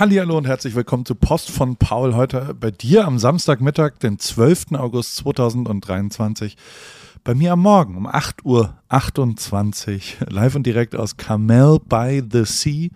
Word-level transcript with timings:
Hallo 0.00 0.38
und 0.38 0.46
herzlich 0.46 0.74
willkommen 0.74 1.04
zu 1.04 1.14
Post 1.14 1.50
von 1.50 1.76
Paul. 1.76 2.14
Heute 2.14 2.56
bei 2.58 2.70
dir 2.70 3.04
am 3.04 3.18
Samstagmittag, 3.18 3.98
den 3.98 4.18
12. 4.18 4.72
August 4.72 5.16
2023. 5.16 6.56
Bei 7.22 7.34
mir 7.34 7.52
am 7.52 7.60
Morgen 7.60 7.98
um 7.98 8.08
8.28 8.08 10.22
Uhr, 10.22 10.30
live 10.30 10.54
und 10.54 10.64
direkt 10.64 10.96
aus 10.96 11.18
Carmel 11.18 11.80
by 11.86 12.22
the 12.26 12.46
Sea. 12.46 12.88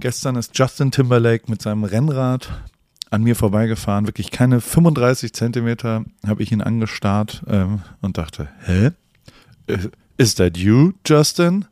Gestern 0.00 0.36
ist 0.36 0.58
Justin 0.58 0.90
Timberlake 0.90 1.50
mit 1.50 1.60
seinem 1.60 1.84
Rennrad 1.84 2.62
an 3.10 3.22
mir 3.22 3.36
vorbeigefahren. 3.36 4.06
Wirklich 4.06 4.30
keine 4.30 4.62
35 4.62 5.34
Zentimeter 5.34 6.06
habe 6.26 6.42
ich 6.42 6.50
ihn 6.50 6.62
angestarrt 6.62 7.42
ähm, 7.46 7.82
und 8.00 8.16
dachte, 8.16 8.48
hä? 8.64 8.92
Is 10.16 10.34
that 10.36 10.56
you, 10.56 10.92
Justin? 11.04 11.66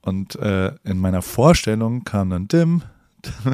Und 0.00 0.36
äh, 0.36 0.76
in 0.84 1.00
meiner 1.00 1.22
Vorstellung 1.22 2.04
kam 2.04 2.30
dann 2.30 2.46
Dim, 2.46 2.82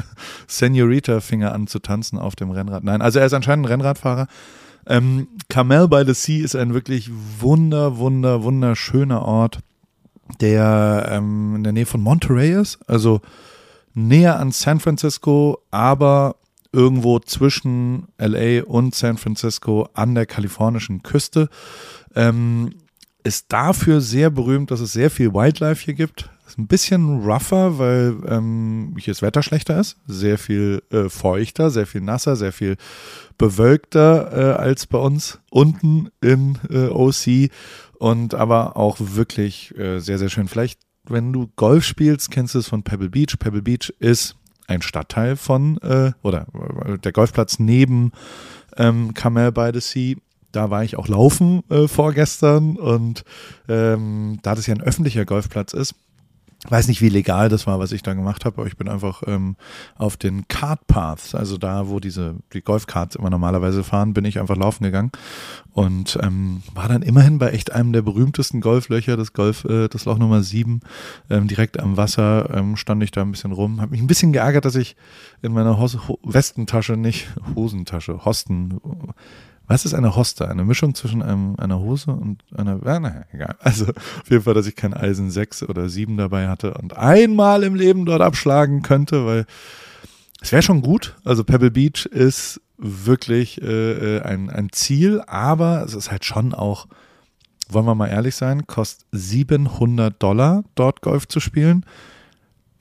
Senorita 0.47 1.19
fing 1.19 1.41
er 1.41 1.53
an 1.53 1.67
zu 1.67 1.79
tanzen 1.79 2.17
auf 2.19 2.35
dem 2.35 2.51
Rennrad. 2.51 2.83
Nein, 2.83 3.01
also 3.01 3.19
er 3.19 3.25
ist 3.25 3.33
anscheinend 3.33 3.65
ein 3.65 3.71
Rennradfahrer. 3.71 4.27
Ähm, 4.87 5.27
Carmel 5.49 5.87
by 5.87 6.03
the 6.05 6.13
Sea 6.13 6.43
ist 6.43 6.55
ein 6.55 6.73
wirklich 6.73 7.11
wunder, 7.39 7.97
wunder, 7.97 8.43
wunderschöner 8.43 9.21
Ort, 9.21 9.59
der 10.39 11.07
ähm, 11.11 11.55
in 11.57 11.63
der 11.63 11.73
Nähe 11.73 11.85
von 11.85 12.01
Monterey 12.01 12.51
ist, 12.53 12.79
also 12.87 13.21
näher 13.93 14.39
an 14.39 14.51
San 14.51 14.79
Francisco, 14.79 15.59
aber 15.69 16.37
irgendwo 16.71 17.19
zwischen 17.19 18.07
LA 18.17 18.63
und 18.63 18.95
San 18.95 19.17
Francisco 19.17 19.89
an 19.93 20.15
der 20.15 20.25
kalifornischen 20.25 21.03
Küste. 21.03 21.49
Ähm, 22.15 22.71
ist 23.23 23.47
dafür 23.49 24.01
sehr 24.01 24.29
berühmt, 24.29 24.71
dass 24.71 24.79
es 24.79 24.93
sehr 24.93 25.11
viel 25.11 25.33
Wildlife 25.33 25.83
hier 25.83 25.93
gibt. 25.93 26.29
Ist 26.51 26.57
ein 26.57 26.67
bisschen 26.67 27.21
rougher, 27.21 27.79
weil 27.79 28.17
ähm, 28.27 28.93
hier 28.99 29.13
das 29.13 29.21
Wetter 29.21 29.41
schlechter 29.41 29.79
ist. 29.79 29.95
Sehr 30.05 30.37
viel 30.37 30.83
äh, 30.91 31.07
feuchter, 31.07 31.69
sehr 31.69 31.87
viel 31.87 32.01
nasser, 32.01 32.35
sehr 32.35 32.51
viel 32.51 32.75
bewölkter 33.37 34.57
äh, 34.57 34.61
als 34.61 34.85
bei 34.85 34.97
uns 34.97 35.39
unten 35.49 36.09
in 36.19 36.57
äh, 36.69 36.87
OC. 36.87 37.51
Und 37.99 38.33
aber 38.33 38.75
auch 38.75 38.97
wirklich 38.99 39.73
äh, 39.77 39.99
sehr, 39.99 40.19
sehr 40.19 40.27
schön. 40.27 40.49
Vielleicht, 40.49 40.81
wenn 41.05 41.31
du 41.31 41.47
Golf 41.55 41.85
spielst, 41.85 42.31
kennst 42.31 42.53
du 42.55 42.59
es 42.59 42.67
von 42.67 42.83
Pebble 42.83 43.09
Beach. 43.09 43.39
Pebble 43.39 43.61
Beach 43.61 43.93
ist 43.99 44.35
ein 44.67 44.81
Stadtteil 44.81 45.37
von, 45.37 45.77
äh, 45.77 46.11
oder 46.21 46.47
äh, 46.85 46.97
der 46.97 47.13
Golfplatz 47.13 47.59
neben 47.59 48.11
ähm, 48.75 49.13
Carmel 49.13 49.53
by 49.53 49.69
the 49.73 49.79
Sea 49.79 50.15
da 50.51 50.69
war 50.69 50.83
ich 50.83 50.97
auch 50.97 51.07
laufen 51.07 51.63
äh, 51.69 51.87
vorgestern 51.87 52.75
und 52.75 53.23
ähm, 53.67 54.39
da 54.41 54.55
das 54.55 54.67
ja 54.67 54.75
ein 54.75 54.81
öffentlicher 54.81 55.25
Golfplatz 55.25 55.73
ist, 55.73 55.95
weiß 56.69 56.87
nicht, 56.87 57.01
wie 57.01 57.09
legal 57.09 57.49
das 57.49 57.65
war, 57.65 57.79
was 57.79 57.91
ich 57.91 58.03
da 58.03 58.13
gemacht 58.13 58.45
habe, 58.45 58.59
aber 58.59 58.67
ich 58.67 58.77
bin 58.77 58.87
einfach 58.87 59.23
ähm, 59.25 59.55
auf 59.97 60.15
den 60.15 60.47
Kart 60.47 60.85
Paths, 60.85 61.33
also 61.33 61.57
da, 61.57 61.87
wo 61.89 61.99
diese 61.99 62.35
die 62.53 62.61
Golfkarts 62.61 63.15
immer 63.15 63.31
normalerweise 63.31 63.83
fahren, 63.83 64.13
bin 64.13 64.25
ich 64.25 64.39
einfach 64.39 64.55
laufen 64.55 64.83
gegangen 64.83 65.11
und 65.73 66.19
ähm, 66.21 66.61
war 66.73 66.87
dann 66.87 67.01
immerhin 67.01 67.39
bei 67.39 67.49
echt 67.49 67.71
einem 67.71 67.93
der 67.93 68.03
berühmtesten 68.03 68.61
Golflöcher, 68.61 69.17
das 69.17 69.33
Golf, 69.33 69.65
äh, 69.65 69.87
das 69.87 70.05
Loch 70.05 70.19
Nummer 70.19 70.43
7, 70.43 70.81
ähm, 71.31 71.47
direkt 71.47 71.79
am 71.79 71.97
Wasser, 71.97 72.49
ähm, 72.53 72.75
stand 72.77 73.01
ich 73.01 73.11
da 73.11 73.21
ein 73.21 73.31
bisschen 73.31 73.53
rum, 73.53 73.81
habe 73.81 73.91
mich 73.91 74.01
ein 74.01 74.07
bisschen 74.07 74.31
geärgert, 74.31 74.65
dass 74.65 74.75
ich 74.75 74.95
in 75.41 75.53
meiner 75.53 75.79
Hos 75.79 75.97
Westentasche 76.21 76.95
nicht 76.95 77.27
Hosentasche, 77.55 78.23
Hosten 78.23 78.79
was 79.71 79.85
ist 79.85 79.93
eine 79.93 80.17
Hoste? 80.17 80.49
Eine 80.49 80.65
Mischung 80.65 80.95
zwischen 80.95 81.21
einem, 81.21 81.55
einer 81.57 81.79
Hose 81.79 82.11
und 82.11 82.43
einer. 82.53 82.79
Ja, 82.85 82.99
naja, 82.99 83.23
egal. 83.31 83.55
Also 83.59 83.85
auf 83.85 84.29
jeden 84.29 84.43
Fall, 84.43 84.53
dass 84.53 84.67
ich 84.67 84.75
kein 84.75 84.93
Eisen 84.93 85.31
6 85.31 85.63
oder 85.63 85.87
7 85.87 86.17
dabei 86.17 86.49
hatte 86.49 86.73
und 86.73 86.97
einmal 86.97 87.63
im 87.63 87.75
Leben 87.75 88.05
dort 88.05 88.21
abschlagen 88.21 88.81
könnte, 88.81 89.25
weil 89.25 89.45
es 90.41 90.51
wäre 90.51 90.61
schon 90.61 90.81
gut. 90.81 91.15
Also 91.23 91.45
Pebble 91.45 91.71
Beach 91.71 92.05
ist 92.05 92.59
wirklich 92.77 93.61
äh, 93.61 94.17
äh, 94.17 94.21
ein, 94.23 94.49
ein 94.49 94.73
Ziel, 94.73 95.21
aber 95.25 95.83
es 95.85 95.93
ist 95.93 96.11
halt 96.11 96.25
schon 96.25 96.53
auch, 96.53 96.87
wollen 97.69 97.85
wir 97.85 97.95
mal 97.95 98.07
ehrlich 98.07 98.35
sein, 98.35 98.67
kostet 98.67 99.07
700 99.13 100.21
Dollar 100.21 100.65
dort 100.75 101.01
Golf 101.01 101.29
zu 101.29 101.39
spielen 101.39 101.85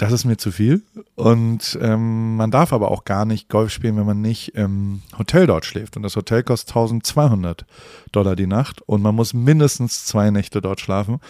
das 0.00 0.12
ist 0.12 0.24
mir 0.24 0.38
zu 0.38 0.50
viel. 0.50 0.80
Und 1.14 1.78
ähm, 1.82 2.36
man 2.36 2.50
darf 2.50 2.72
aber 2.72 2.90
auch 2.90 3.04
gar 3.04 3.26
nicht 3.26 3.50
Golf 3.50 3.70
spielen, 3.70 3.98
wenn 3.98 4.06
man 4.06 4.22
nicht 4.22 4.54
im 4.54 5.02
Hotel 5.18 5.46
dort 5.46 5.66
schläft. 5.66 5.94
Und 5.98 6.02
das 6.02 6.16
Hotel 6.16 6.42
kostet 6.42 6.70
1200 6.70 7.66
Dollar 8.10 8.34
die 8.34 8.46
Nacht 8.46 8.80
und 8.80 9.02
man 9.02 9.14
muss 9.14 9.34
mindestens 9.34 10.06
zwei 10.06 10.30
Nächte 10.30 10.62
dort 10.62 10.80
schlafen. 10.80 11.20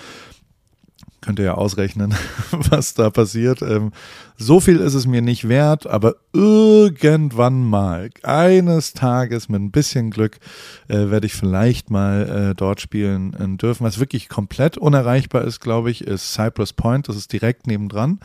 Könnt 1.21 1.39
ihr 1.39 1.45
ja 1.45 1.55
ausrechnen, 1.55 2.15
was 2.51 2.95
da 2.95 3.11
passiert. 3.11 3.61
Ähm, 3.61 3.93
so 4.37 4.59
viel 4.59 4.79
ist 4.79 4.95
es 4.95 5.07
mir 5.07 5.21
nicht 5.21 5.49
wert, 5.49 5.87
aber 5.87 6.17
irgendwann 6.33 7.63
mal, 7.63 8.09
eines 8.23 8.95
Tages 8.95 9.51
mit 9.51 9.61
ein 9.61 9.71
bisschen 9.71 10.11
Glück, 10.11 10.39
äh, 10.89 11.11
werde 11.11 11.27
ich 11.27 11.35
vielleicht 11.35 11.91
mal 11.91 12.51
äh, 12.51 12.55
dort 12.55 12.81
spielen 12.81 13.35
äh, 13.35 13.57
dürfen. 13.59 13.85
Was 13.85 14.01
wirklich 14.01 14.31
komplett 14.31 14.79
unerreichbar 14.79 15.45
ist, 15.45 15.61
glaube 15.61 15.91
ich, 15.91 16.07
ist 16.07 16.33
Cypress 16.33 16.73
Point. 16.73 17.09
Das 17.09 17.17
ist 17.17 17.33
direkt 17.33 17.67
nebendran. 17.67 18.21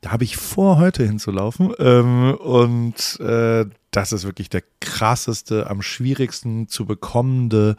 Da 0.00 0.12
habe 0.12 0.24
ich 0.24 0.38
vor, 0.38 0.78
heute 0.78 1.04
hinzulaufen. 1.04 1.72
Ähm, 1.78 2.34
und 2.34 3.20
äh, 3.20 3.66
das 3.90 4.12
ist 4.12 4.24
wirklich 4.24 4.48
der 4.48 4.62
krasseste, 4.80 5.68
am 5.68 5.82
schwierigsten 5.82 6.68
zu 6.68 6.86
bekommende. 6.86 7.76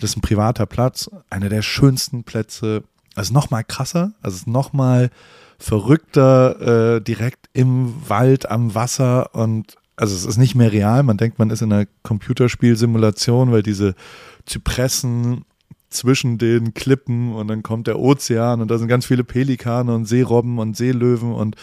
Das 0.00 0.10
ist 0.10 0.16
ein 0.16 0.22
privater 0.22 0.66
Platz, 0.66 1.10
einer 1.30 1.48
der 1.48 1.62
schönsten 1.62 2.24
Plätze 2.24 2.82
also 3.18 3.34
nochmal 3.34 3.64
krasser, 3.64 4.12
also 4.22 4.50
nochmal 4.50 5.10
verrückter, 5.58 6.96
äh, 6.96 7.00
direkt 7.00 7.48
im 7.52 7.94
Wald, 8.08 8.50
am 8.50 8.74
Wasser 8.74 9.34
und 9.34 9.76
also 9.96 10.14
es 10.14 10.24
ist 10.24 10.36
nicht 10.36 10.54
mehr 10.54 10.70
real. 10.70 11.02
Man 11.02 11.16
denkt, 11.16 11.40
man 11.40 11.50
ist 11.50 11.60
in 11.60 11.72
einer 11.72 11.86
Computerspielsimulation, 12.04 13.50
weil 13.50 13.64
diese 13.64 13.96
Zypressen 14.46 15.44
zwischen 15.90 16.38
den 16.38 16.74
Klippen 16.74 17.34
und 17.34 17.48
dann 17.48 17.62
kommt 17.62 17.86
der 17.86 17.98
Ozean 17.98 18.60
und 18.60 18.70
da 18.70 18.78
sind 18.78 18.88
ganz 18.88 19.06
viele 19.06 19.24
Pelikane 19.24 19.92
und 19.94 20.04
Seerobben 20.04 20.58
und 20.58 20.76
Seelöwen 20.76 21.32
und 21.32 21.56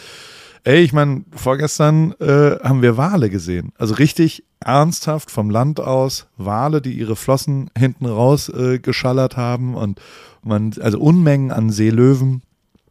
ey, 0.66 0.82
ich 0.82 0.92
meine, 0.92 1.24
vorgestern 1.30 2.12
äh, 2.20 2.58
haben 2.62 2.82
wir 2.82 2.96
Wale 2.96 3.30
gesehen. 3.30 3.72
Also 3.78 3.94
richtig 3.94 4.44
ernsthaft 4.58 5.30
vom 5.30 5.48
Land 5.48 5.78
aus 5.78 6.26
Wale, 6.36 6.82
die 6.82 6.92
ihre 6.92 7.14
Flossen 7.14 7.70
hinten 7.78 8.06
raus 8.06 8.48
äh, 8.48 8.80
geschallert 8.80 9.36
haben 9.36 9.74
und 9.74 10.00
man, 10.42 10.74
also 10.80 10.98
Unmengen 10.98 11.52
an 11.52 11.70
Seelöwen 11.70 12.42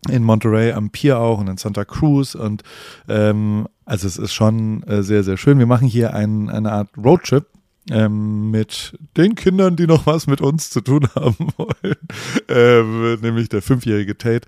in 0.09 0.24
Monterey 0.24 0.72
am 0.72 0.90
Pier 0.90 1.19
auch 1.19 1.40
und 1.40 1.47
in 1.47 1.58
Santa 1.58 1.84
Cruz 1.84 2.34
und 2.34 2.63
ähm, 3.09 3.68
also 3.84 4.07
es 4.07 4.18
ist 4.18 4.34
schon 4.34 4.84
äh, 4.84 5.03
sehr, 5.03 5.24
sehr 5.24 5.38
schön. 5.38 5.59
Wir 5.59 5.66
machen 5.66 5.88
hier 5.88 6.13
ein, 6.13 6.50
eine 6.50 6.72
Art 6.72 6.90
Roadtrip 6.97 7.46
ähm, 7.91 8.51
mit 8.51 8.97
den 9.16 9.35
Kindern, 9.35 9.75
die 9.75 9.88
noch 9.88 10.06
was 10.06 10.28
mit 10.28 10.41
uns 10.41 10.69
zu 10.69 10.81
tun 10.81 11.07
haben 11.16 11.50
wollen, 11.57 11.97
ähm, 12.47 13.19
nämlich 13.22 13.50
der 13.50 13.62
fünfjährige 13.62 14.18
Tate, 14.18 14.47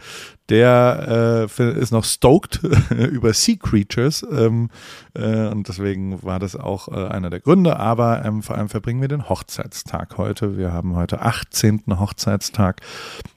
der 0.49 1.47
äh, 1.59 1.79
ist 1.79 1.91
noch 1.91 2.05
stoked 2.05 2.63
über 3.11 3.33
Sea 3.33 3.55
Creatures 3.59 4.25
ähm, 4.31 4.69
äh, 5.13 5.47
und 5.47 5.67
deswegen 5.67 6.21
war 6.23 6.39
das 6.39 6.55
auch 6.55 6.87
äh, 6.87 7.07
einer 7.07 7.29
der 7.29 7.39
Gründe, 7.39 7.79
aber 7.79 8.23
ähm, 8.25 8.41
vor 8.41 8.57
allem 8.57 8.69
verbringen 8.69 9.01
wir 9.01 9.07
den 9.07 9.29
Hochzeitstag 9.29 10.17
heute. 10.17 10.57
Wir 10.57 10.71
haben 10.71 10.95
heute 10.95 11.21
18. 11.21 11.83
Hochzeitstag, 11.87 12.81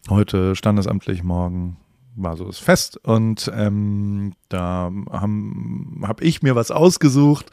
heute 0.09 0.57
standesamtlich 0.57 1.23
morgen 1.23 1.77
war 2.17 2.37
so 2.37 2.45
das 2.45 2.59
Fest 2.59 2.97
und 2.97 3.51
ähm, 3.55 4.35
da 4.49 4.91
habe 5.11 5.33
hab 6.03 6.21
ich 6.21 6.43
mir 6.43 6.55
was 6.55 6.71
ausgesucht 6.71 7.47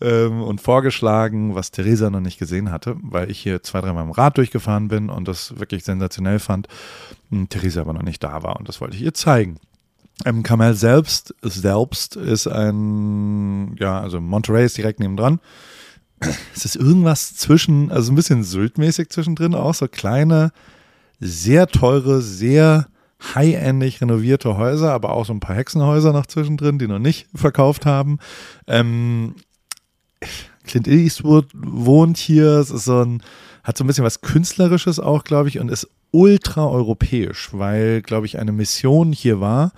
ähm, 0.00 0.42
und 0.42 0.60
vorgeschlagen, 0.60 1.54
was 1.54 1.70
Theresa 1.70 2.10
noch 2.10 2.20
nicht 2.20 2.38
gesehen 2.38 2.70
hatte, 2.70 2.96
weil 3.02 3.30
ich 3.30 3.38
hier 3.38 3.62
zwei, 3.62 3.80
dreimal 3.80 4.04
im 4.04 4.10
Rad 4.10 4.36
durchgefahren 4.38 4.88
bin 4.88 5.08
und 5.08 5.28
das 5.28 5.58
wirklich 5.58 5.84
sensationell 5.84 6.38
fand. 6.38 6.68
Und 7.30 7.50
Theresa 7.50 7.80
aber 7.80 7.94
noch 7.94 8.02
nicht 8.02 8.22
da 8.22 8.42
war 8.42 8.56
und 8.58 8.68
das 8.68 8.80
wollte 8.80 8.96
ich 8.96 9.02
ihr 9.02 9.14
zeigen. 9.14 9.58
Ähm, 10.24 10.42
Kamel 10.42 10.74
selbst, 10.74 11.34
selbst 11.42 12.16
ist 12.16 12.46
ein, 12.46 13.74
ja, 13.78 14.00
also 14.00 14.20
Monterey 14.20 14.64
ist 14.64 14.76
direkt 14.76 15.00
nebendran. 15.00 15.40
Es 16.54 16.64
ist 16.64 16.76
irgendwas 16.76 17.34
zwischen, 17.34 17.90
also 17.90 18.12
ein 18.12 18.14
bisschen 18.14 18.44
Sylt-mäßig 18.44 19.08
zwischendrin 19.08 19.54
auch, 19.54 19.74
so 19.74 19.88
kleine, 19.88 20.52
sehr 21.18 21.66
teure, 21.66 22.20
sehr 22.20 22.86
high-endig 23.34 24.00
renovierte 24.00 24.56
Häuser, 24.56 24.92
aber 24.92 25.12
auch 25.12 25.24
so 25.24 25.32
ein 25.32 25.40
paar 25.40 25.56
Hexenhäuser 25.56 26.12
noch 26.12 26.26
zwischendrin, 26.26 26.78
die 26.78 26.88
noch 26.88 26.98
nicht 26.98 27.28
verkauft 27.34 27.86
haben. 27.86 28.18
Ähm, 28.66 29.34
Clint 30.64 30.88
Eastwood 30.88 31.48
wohnt 31.54 32.18
hier, 32.18 32.58
es 32.58 32.70
ist 32.70 32.84
so 32.84 33.04
ein, 33.04 33.22
hat 33.64 33.76
so 33.76 33.84
ein 33.84 33.86
bisschen 33.86 34.04
was 34.04 34.20
Künstlerisches 34.20 35.00
auch, 35.00 35.24
glaube 35.24 35.48
ich, 35.48 35.58
und 35.58 35.70
ist 35.70 35.88
ultra 36.10 36.66
europäisch, 36.66 37.50
weil, 37.52 38.02
glaube 38.02 38.26
ich, 38.26 38.38
eine 38.38 38.52
Mission 38.52 39.12
hier 39.12 39.40
war 39.40 39.72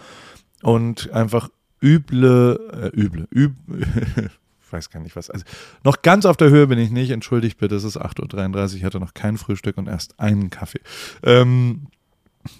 und 0.62 1.10
einfach 1.12 1.48
üble, 1.82 2.58
äh, 2.72 3.00
üble, 3.00 3.28
üb, 3.34 3.54
weiß 4.70 4.90
gar 4.90 5.00
nicht 5.00 5.16
was. 5.16 5.30
Also 5.30 5.44
noch 5.84 6.02
ganz 6.02 6.26
auf 6.26 6.36
der 6.36 6.50
Höhe 6.50 6.66
bin 6.66 6.78
ich 6.78 6.90
nicht, 6.90 7.10
entschuldigt 7.10 7.58
bitte, 7.58 7.76
es 7.76 7.84
ist 7.84 8.00
8.33 8.00 8.72
Uhr, 8.72 8.76
ich 8.76 8.84
hatte 8.84 9.00
noch 9.00 9.14
kein 9.14 9.38
Frühstück 9.38 9.78
und 9.78 9.86
erst 9.86 10.18
einen 10.18 10.50
Kaffee. 10.50 10.80
Ähm, 11.22 11.86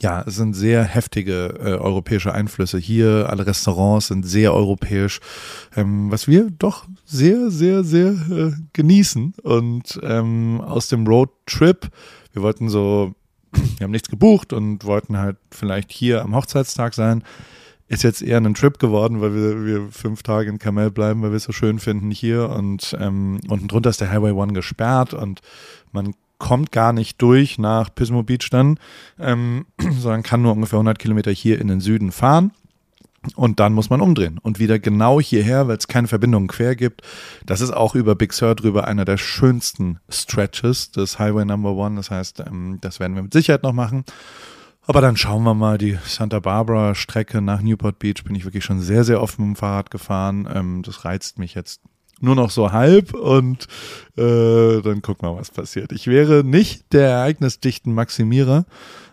ja, 0.00 0.22
es 0.26 0.36
sind 0.36 0.54
sehr 0.54 0.84
heftige 0.84 1.54
äh, 1.60 1.74
europäische 1.74 2.32
Einflüsse 2.32 2.78
hier. 2.78 3.28
Alle 3.28 3.46
Restaurants 3.46 4.08
sind 4.08 4.24
sehr 4.24 4.54
europäisch, 4.54 5.20
ähm, 5.76 6.10
was 6.10 6.26
wir 6.26 6.50
doch 6.50 6.86
sehr, 7.04 7.50
sehr, 7.50 7.84
sehr 7.84 8.12
äh, 8.12 8.52
genießen. 8.72 9.34
Und 9.42 10.00
ähm, 10.02 10.60
aus 10.62 10.88
dem 10.88 11.06
Roadtrip, 11.06 11.90
wir 12.32 12.42
wollten 12.42 12.68
so, 12.68 13.14
wir 13.52 13.84
haben 13.84 13.90
nichts 13.90 14.08
gebucht 14.08 14.52
und 14.52 14.84
wollten 14.84 15.18
halt 15.18 15.36
vielleicht 15.50 15.92
hier 15.92 16.22
am 16.22 16.34
Hochzeitstag 16.34 16.94
sein. 16.94 17.22
Ist 17.86 18.02
jetzt 18.02 18.22
eher 18.22 18.38
ein 18.38 18.54
Trip 18.54 18.78
geworden, 18.78 19.20
weil 19.20 19.34
wir, 19.34 19.66
wir 19.66 19.92
fünf 19.92 20.22
Tage 20.22 20.48
in 20.48 20.58
Kamel 20.58 20.90
bleiben, 20.90 21.20
weil 21.20 21.30
wir 21.30 21.36
es 21.36 21.44
so 21.44 21.52
schön 21.52 21.78
finden 21.78 22.10
hier. 22.10 22.48
Und 22.48 22.96
ähm, 22.98 23.38
unten 23.48 23.68
drunter 23.68 23.90
ist 23.90 24.00
der 24.00 24.10
Highway 24.10 24.32
One 24.32 24.54
gesperrt 24.54 25.12
und 25.12 25.40
man 25.92 26.14
kommt 26.38 26.72
gar 26.72 26.92
nicht 26.92 27.20
durch 27.22 27.58
nach 27.58 27.94
Pismo 27.94 28.22
Beach 28.22 28.48
dann, 28.50 28.78
ähm, 29.18 29.66
sondern 29.98 30.22
kann 30.22 30.42
nur 30.42 30.52
ungefähr 30.52 30.78
100 30.78 30.98
Kilometer 30.98 31.30
hier 31.30 31.60
in 31.60 31.68
den 31.68 31.80
Süden 31.80 32.12
fahren. 32.12 32.52
Und 33.36 33.58
dann 33.58 33.72
muss 33.72 33.88
man 33.88 34.02
umdrehen 34.02 34.38
und 34.38 34.58
wieder 34.58 34.78
genau 34.78 35.18
hierher, 35.18 35.66
weil 35.66 35.78
es 35.78 35.88
keine 35.88 36.08
Verbindung 36.08 36.46
quer 36.46 36.76
gibt. 36.76 37.00
Das 37.46 37.62
ist 37.62 37.70
auch 37.70 37.94
über 37.94 38.14
Big 38.14 38.34
Sur 38.34 38.54
drüber 38.54 38.86
einer 38.86 39.06
der 39.06 39.16
schönsten 39.16 39.98
Stretches 40.10 40.90
des 40.90 41.18
Highway 41.18 41.46
Number 41.46 41.72
One. 41.72 41.96
Das 41.96 42.10
heißt, 42.10 42.40
ähm, 42.40 42.78
das 42.82 43.00
werden 43.00 43.14
wir 43.14 43.22
mit 43.22 43.32
Sicherheit 43.32 43.62
noch 43.62 43.72
machen. 43.72 44.04
Aber 44.86 45.00
dann 45.00 45.16
schauen 45.16 45.44
wir 45.44 45.54
mal 45.54 45.78
die 45.78 45.98
Santa 46.04 46.40
Barbara 46.40 46.94
Strecke 46.94 47.40
nach 47.40 47.62
Newport 47.62 47.98
Beach. 47.98 48.22
Bin 48.24 48.34
ich 48.34 48.44
wirklich 48.44 48.64
schon 48.64 48.80
sehr, 48.80 49.04
sehr 49.04 49.22
oft 49.22 49.38
mit 49.38 49.48
dem 49.48 49.56
Fahrrad 49.56 49.90
gefahren. 49.90 50.46
Ähm, 50.52 50.82
das 50.84 51.06
reizt 51.06 51.38
mich 51.38 51.54
jetzt 51.54 51.80
nur 52.20 52.34
noch 52.34 52.50
so 52.50 52.72
halb 52.72 53.14
und 53.14 53.66
äh, 54.16 54.80
dann 54.80 55.02
gucken 55.02 55.28
wir, 55.28 55.36
was 55.36 55.50
passiert. 55.50 55.92
Ich 55.92 56.06
wäre 56.06 56.44
nicht 56.44 56.92
der 56.92 57.08
ereignisdichten 57.08 57.94
Maximierer. 57.94 58.64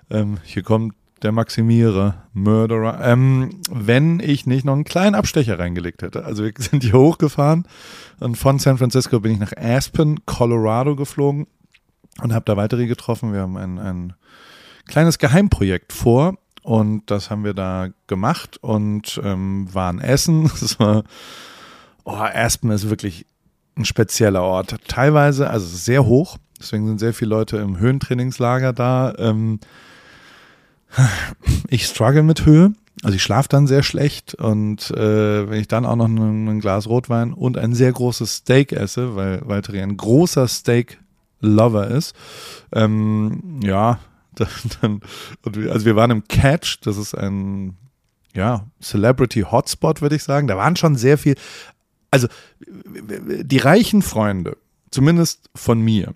Ähm, 0.10 0.38
hier 0.44 0.64
kommt 0.64 0.94
der 1.22 1.32
Maximierer, 1.32 2.24
Murderer, 2.34 3.00
ähm, 3.04 3.62
wenn 3.70 4.20
ich 4.20 4.46
nicht 4.46 4.66
noch 4.66 4.74
einen 4.74 4.84
kleinen 4.84 5.16
Abstecher 5.16 5.60
reingelegt 5.60 6.02
hätte. 6.02 6.26
Also 6.26 6.44
wir 6.44 6.54
sind 6.58 6.84
hier 6.84 6.94
hochgefahren 6.94 7.66
und 8.20 8.38
von 8.38 8.60
San 8.60 8.78
Francisco 8.78 9.20
bin 9.20 9.34
ich 9.34 9.40
nach 9.40 9.54
Aspen, 9.56 10.26
Colorado 10.26 10.96
geflogen 10.96 11.48
und 12.22 12.34
habe 12.34 12.46
da 12.46 12.58
weitere 12.58 12.88
getroffen. 12.88 13.34
Wir 13.34 13.42
haben 13.42 13.58
ein, 13.58 13.78
ein 13.78 14.14
kleines 14.86 15.20
Geheimprojekt 15.20 15.94
vor 15.94 16.38
und 16.64 17.10
das 17.10 17.30
haben 17.30 17.44
wir 17.44 17.54
da 17.54 17.90
gemacht 18.08 18.58
und 18.62 19.20
ähm, 19.24 19.68
waren 19.72 20.00
essen. 20.00 20.52
Das 20.60 20.80
war 20.80 21.04
oh, 22.04 22.16
Aspen 22.16 22.72
ist 22.72 22.90
wirklich 22.90 23.26
ein 23.76 23.86
spezieller 23.86 24.44
Ort. 24.44 24.76
Teilweise, 24.88 25.50
also 25.50 25.66
sehr 25.66 26.06
hoch, 26.06 26.38
deswegen 26.60 26.88
sind 26.88 27.00
sehr 27.00 27.14
viele 27.14 27.30
Leute 27.30 27.58
im 27.58 27.78
Höhentrainingslager 27.78 28.74
da. 28.74 29.14
Ähm, 29.18 29.60
ich 31.70 31.86
struggle 31.86 32.24
mit 32.24 32.46
Höhe. 32.46 32.74
Also 33.04 33.16
ich 33.16 33.24
schlafe 33.24 33.50
dann 33.50 33.68
sehr 33.68 33.84
schlecht 33.84 34.36
und 34.36 34.92
äh, 34.92 35.50
wenn 35.50 35.60
ich 35.60 35.68
dann 35.68 35.86
auch 35.86 35.96
noch 35.96 36.08
ein, 36.08 36.48
ein, 36.48 36.60
Glas 36.60 36.88
Rotwein 36.88 37.34
und 37.34 37.58
ein 37.58 37.74
sehr 37.74 37.92
großes 37.92 38.38
Steak 38.38 38.74
esse, 38.74 39.16
weil 39.16 39.42
Walter 39.46 39.74
ein 39.74 39.98
großer 39.98 40.48
Steak-Lover 40.48 41.88
ist, 41.88 42.14
ähm, 42.74 43.60
ja, 43.64 44.00
dann, 44.36 44.50
dann 44.82 45.02
also 45.70 45.86
wir 45.86 45.96
waren 45.96 46.12
im 46.12 46.28
Catch, 46.28 46.80
das 46.82 46.98
ist 46.98 47.16
ein 47.16 47.78
ja, 48.36 48.68
Celebrity 48.82 49.42
Hotspot, 49.42 50.02
würde 50.02 50.16
ich 50.16 50.24
sagen. 50.24 50.48
Da 50.48 50.58
waren 50.58 50.76
schon 50.76 50.96
sehr 50.96 51.18
viel, 51.18 51.36
also 52.12 52.28
die 52.64 53.58
reichen 53.58 54.02
Freunde, 54.02 54.58
zumindest 54.92 55.50
von 55.56 55.82
mir, 55.82 56.14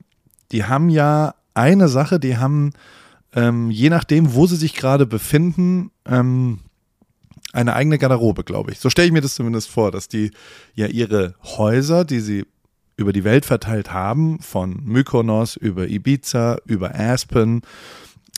die 0.51 0.65
haben 0.65 0.89
ja 0.89 1.36
eine 1.53 1.88
Sache, 1.88 2.19
die 2.19 2.38
haben, 2.38 2.74
ähm, 3.33 3.71
je 3.71 3.89
nachdem, 3.89 4.36
wo 4.36 4.45
sie 4.45 4.57
sich 4.57 4.75
gerade 4.75 5.06
befinden, 5.06 5.92
ähm, 6.06 6.59
eine 7.53 7.74
eigene 7.74 7.97
Garderobe, 7.97 8.44
glaube 8.44 8.71
ich. 8.71 8.80
So 8.80 8.89
stelle 8.89 9.07
ich 9.07 9.13
mir 9.13 9.21
das 9.21 9.36
zumindest 9.36 9.69
vor, 9.69 9.92
dass 9.92 10.09
die 10.09 10.31
ja 10.74 10.88
ihre 10.88 11.36
Häuser, 11.42 12.03
die 12.03 12.19
sie 12.19 12.45
über 12.97 13.13
die 13.13 13.24
Welt 13.24 13.45
verteilt 13.45 13.94
haben, 13.94 14.39
von 14.39 14.81
Mykonos 14.83 15.56
über 15.56 15.88
Ibiza, 15.88 16.57
über 16.65 16.95
Aspen, 16.95 17.62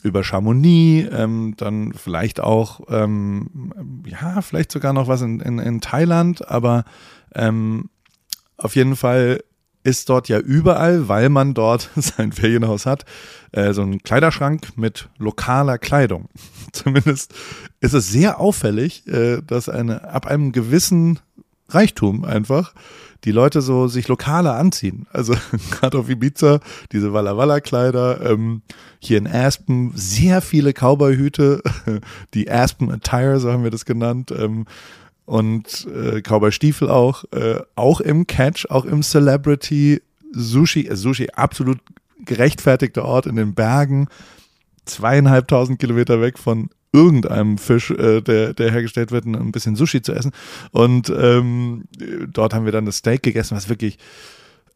über 0.04 0.22
Chamonix, 0.22 1.08
ähm, 1.12 1.54
dann 1.56 1.92
vielleicht 1.92 2.40
auch, 2.40 2.80
ähm, 2.88 4.02
ja, 4.06 4.40
vielleicht 4.40 4.70
sogar 4.70 4.92
noch 4.92 5.08
was 5.08 5.22
in, 5.22 5.40
in, 5.40 5.58
in 5.58 5.80
Thailand, 5.80 6.48
aber 6.48 6.84
ähm, 7.34 7.90
auf 8.56 8.76
jeden 8.76 8.96
Fall 8.96 9.40
ist 9.84 10.08
dort 10.08 10.28
ja 10.28 10.38
überall, 10.38 11.08
weil 11.08 11.28
man 11.28 11.54
dort 11.54 11.90
sein 11.96 12.32
Ferienhaus 12.32 12.86
hat, 12.86 13.04
äh, 13.52 13.72
so 13.72 13.82
ein 13.82 14.02
Kleiderschrank 14.02 14.76
mit 14.76 15.08
lokaler 15.18 15.78
Kleidung. 15.78 16.28
Zumindest 16.72 17.34
ist 17.80 17.94
es 17.94 18.10
sehr 18.10 18.40
auffällig, 18.40 19.06
äh, 19.06 19.40
dass 19.42 19.68
eine 19.68 20.10
ab 20.10 20.26
einem 20.26 20.52
gewissen 20.52 21.20
Reichtum 21.70 22.24
einfach 22.24 22.74
die 23.24 23.32
Leute 23.32 23.62
so 23.62 23.88
sich 23.88 24.08
lokaler 24.08 24.56
anziehen. 24.56 25.06
Also 25.12 25.34
gerade 25.70 25.98
auf 25.98 26.08
Ibiza, 26.08 26.60
diese 26.92 27.12
Walla 27.12 27.36
Walla 27.36 27.60
Kleider, 27.60 28.20
ähm, 28.30 28.62
hier 29.00 29.18
in 29.18 29.26
Aspen 29.26 29.92
sehr 29.94 30.40
viele 30.40 30.72
Cowboy-Hüte, 30.72 31.62
die 32.34 32.50
Aspen 32.50 32.90
Attire, 32.90 33.40
so 33.40 33.50
haben 33.52 33.64
wir 33.64 33.70
das 33.70 33.84
genannt. 33.84 34.32
Ähm, 34.36 34.66
und 35.28 35.86
äh, 35.94 36.22
Cowboy-Stiefel 36.22 36.88
auch, 36.88 37.24
äh, 37.32 37.60
auch 37.74 38.00
im 38.00 38.26
Catch, 38.26 38.64
auch 38.70 38.86
im 38.86 39.02
Celebrity 39.02 40.00
Sushi, 40.32 40.88
äh, 40.88 40.96
Sushi 40.96 41.28
absolut 41.34 41.78
gerechtfertigter 42.24 43.04
Ort 43.04 43.26
in 43.26 43.36
den 43.36 43.54
Bergen, 43.54 44.08
zweieinhalbtausend 44.86 45.78
Kilometer 45.78 46.22
weg 46.22 46.38
von 46.38 46.70
irgendeinem 46.94 47.58
Fisch, 47.58 47.90
äh, 47.90 48.22
der, 48.22 48.54
der 48.54 48.72
hergestellt 48.72 49.10
wird, 49.10 49.26
ein 49.26 49.52
bisschen 49.52 49.76
Sushi 49.76 50.00
zu 50.00 50.14
essen. 50.14 50.32
Und 50.70 51.10
ähm, 51.10 51.84
dort 52.32 52.54
haben 52.54 52.64
wir 52.64 52.72
dann 52.72 52.86
das 52.86 52.96
Steak 52.96 53.22
gegessen, 53.22 53.54
was 53.54 53.68
wirklich, 53.68 53.98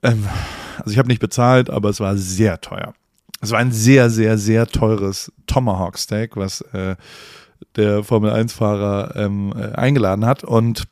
ähm, 0.02 0.28
also 0.76 0.90
ich 0.90 0.98
habe 0.98 1.08
nicht 1.08 1.20
bezahlt, 1.20 1.70
aber 1.70 1.88
es 1.88 1.98
war 1.98 2.14
sehr 2.18 2.60
teuer. 2.60 2.92
Es 3.40 3.52
war 3.52 3.58
ein 3.58 3.72
sehr, 3.72 4.10
sehr, 4.10 4.36
sehr 4.36 4.66
teures 4.66 5.32
Tomahawk 5.46 5.96
Steak, 5.96 6.36
was 6.36 6.60
äh, 6.74 6.96
der 7.76 8.04
Formel-1-Fahrer 8.04 9.16
ähm, 9.16 9.52
äh, 9.56 9.72
eingeladen 9.72 10.26
hat 10.26 10.44
und 10.44 10.84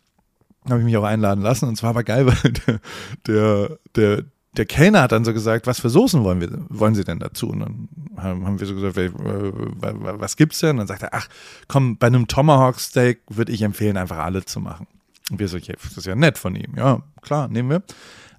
habe 0.68 0.80
ich 0.80 0.84
mich 0.84 0.96
auch 0.96 1.04
einladen 1.04 1.42
lassen 1.42 1.68
und 1.68 1.76
zwar 1.76 1.94
war 1.94 2.04
geil, 2.04 2.26
weil 2.44 2.52
der, 2.52 2.80
der, 3.26 3.78
der, 3.96 4.24
der 4.56 4.66
Kellner 4.66 5.02
hat 5.02 5.12
dann 5.12 5.24
so 5.24 5.32
gesagt, 5.32 5.66
was 5.66 5.80
für 5.80 5.90
Soßen 5.90 6.22
wollen 6.24 6.40
wir, 6.40 6.50
wollen 6.68 6.94
Sie 6.94 7.04
denn 7.04 7.18
dazu? 7.18 7.48
Und 7.48 7.60
dann 7.60 7.88
haben 8.16 8.58
wir 8.58 8.66
so 8.66 8.74
gesagt, 8.74 9.12
was 9.14 10.36
gibt's 10.36 10.58
denn? 10.58 10.70
Und 10.70 10.78
dann 10.78 10.86
sagt 10.88 11.02
er, 11.02 11.14
ach, 11.14 11.28
komm, 11.68 11.96
bei 11.98 12.08
einem 12.08 12.26
Tomahawk 12.26 12.80
Steak 12.80 13.20
würde 13.28 13.52
ich 13.52 13.62
empfehlen, 13.62 13.96
einfach 13.96 14.18
alle 14.18 14.44
zu 14.44 14.60
machen. 14.60 14.86
Und 15.30 15.38
wir 15.38 15.48
so, 15.48 15.56
ja, 15.56 15.74
das 15.74 15.96
ist 15.96 16.06
ja 16.06 16.16
nett 16.16 16.36
von 16.36 16.56
ihm. 16.56 16.74
Ja, 16.76 17.02
klar, 17.22 17.48
nehmen 17.48 17.70
wir. 17.70 17.82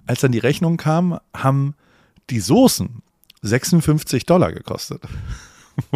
Als 0.06 0.20
dann 0.20 0.32
die 0.32 0.38
Rechnung 0.38 0.76
kam, 0.76 1.18
haben 1.34 1.74
die 2.28 2.40
Soßen 2.40 3.02
56 3.42 4.26
Dollar 4.26 4.52
gekostet 4.52 5.02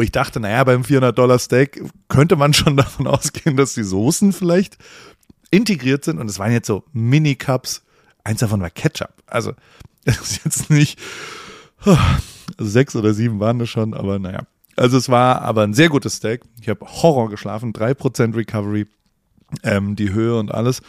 wo 0.00 0.02
ich 0.02 0.12
dachte, 0.12 0.40
naja, 0.40 0.64
beim 0.64 0.80
400-Dollar-Steak 0.80 1.84
könnte 2.08 2.36
man 2.36 2.54
schon 2.54 2.74
davon 2.78 3.06
ausgehen, 3.06 3.58
dass 3.58 3.74
die 3.74 3.82
Soßen 3.82 4.32
vielleicht 4.32 4.78
integriert 5.50 6.06
sind. 6.06 6.18
Und 6.18 6.30
es 6.30 6.38
waren 6.38 6.52
jetzt 6.52 6.68
so 6.68 6.84
Mini-Cups. 6.94 7.82
Eins 8.24 8.40
davon 8.40 8.62
war 8.62 8.70
Ketchup. 8.70 9.12
Also, 9.26 9.52
es 10.06 10.18
ist 10.22 10.44
jetzt 10.46 10.70
nicht, 10.70 10.98
also 11.84 11.98
sechs 12.56 12.96
oder 12.96 13.12
sieben 13.12 13.40
waren 13.40 13.58
das 13.58 13.68
schon, 13.68 13.92
aber 13.92 14.18
naja. 14.18 14.44
Also, 14.74 14.96
es 14.96 15.10
war 15.10 15.42
aber 15.42 15.64
ein 15.64 15.74
sehr 15.74 15.90
gutes 15.90 16.14
Steak. 16.14 16.44
Ich 16.62 16.70
habe 16.70 16.86
Horror 16.86 17.28
geschlafen, 17.28 17.74
3% 17.74 18.34
Recovery, 18.34 18.86
ähm, 19.64 19.96
die 19.96 20.14
Höhe 20.14 20.38
und 20.38 20.50
alles. 20.50 20.80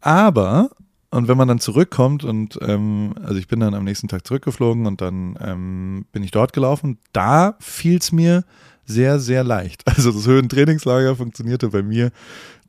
Aber 0.00 0.70
und 1.16 1.28
wenn 1.28 1.36
man 1.36 1.48
dann 1.48 1.58
zurückkommt 1.58 2.24
und 2.24 2.58
ähm, 2.62 3.14
also 3.22 3.36
ich 3.36 3.48
bin 3.48 3.60
dann 3.60 3.74
am 3.74 3.84
nächsten 3.84 4.08
Tag 4.08 4.26
zurückgeflogen 4.26 4.86
und 4.86 5.00
dann 5.00 5.38
ähm, 5.40 6.06
bin 6.12 6.22
ich 6.22 6.30
dort 6.30 6.52
gelaufen, 6.52 6.98
da 7.12 7.56
fiel 7.58 7.98
es 7.98 8.12
mir 8.12 8.44
sehr, 8.84 9.18
sehr 9.18 9.42
leicht. 9.42 9.82
Also 9.96 10.12
das 10.12 10.26
Höhentrainingslager 10.26 11.16
funktionierte 11.16 11.70
bei 11.70 11.82
mir 11.82 12.10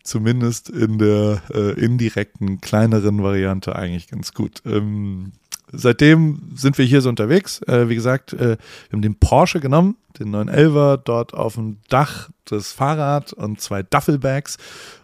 zumindest 0.01 0.69
in 0.69 0.97
der 0.97 1.41
äh, 1.53 1.73
indirekten, 1.73 2.61
kleineren 2.61 3.21
Variante 3.21 3.75
eigentlich 3.75 4.07
ganz 4.07 4.33
gut. 4.33 4.61
Ähm, 4.65 5.33
seitdem 5.71 6.51
sind 6.55 6.77
wir 6.77 6.85
hier 6.85 7.01
so 7.01 7.09
unterwegs. 7.09 7.61
Äh, 7.63 7.89
wie 7.89 7.95
gesagt, 7.95 8.33
äh, 8.33 8.57
wir 8.57 8.57
haben 8.93 9.01
den 9.01 9.15
Porsche 9.15 9.59
genommen, 9.59 9.97
den 10.19 10.33
911er, 10.33 10.97
dort 10.97 11.33
auf 11.33 11.55
dem 11.55 11.77
Dach 11.89 12.29
das 12.45 12.71
Fahrrad 12.71 13.33
und 13.33 13.59
zwei 13.61 13.83
Duffelbags 13.83 14.57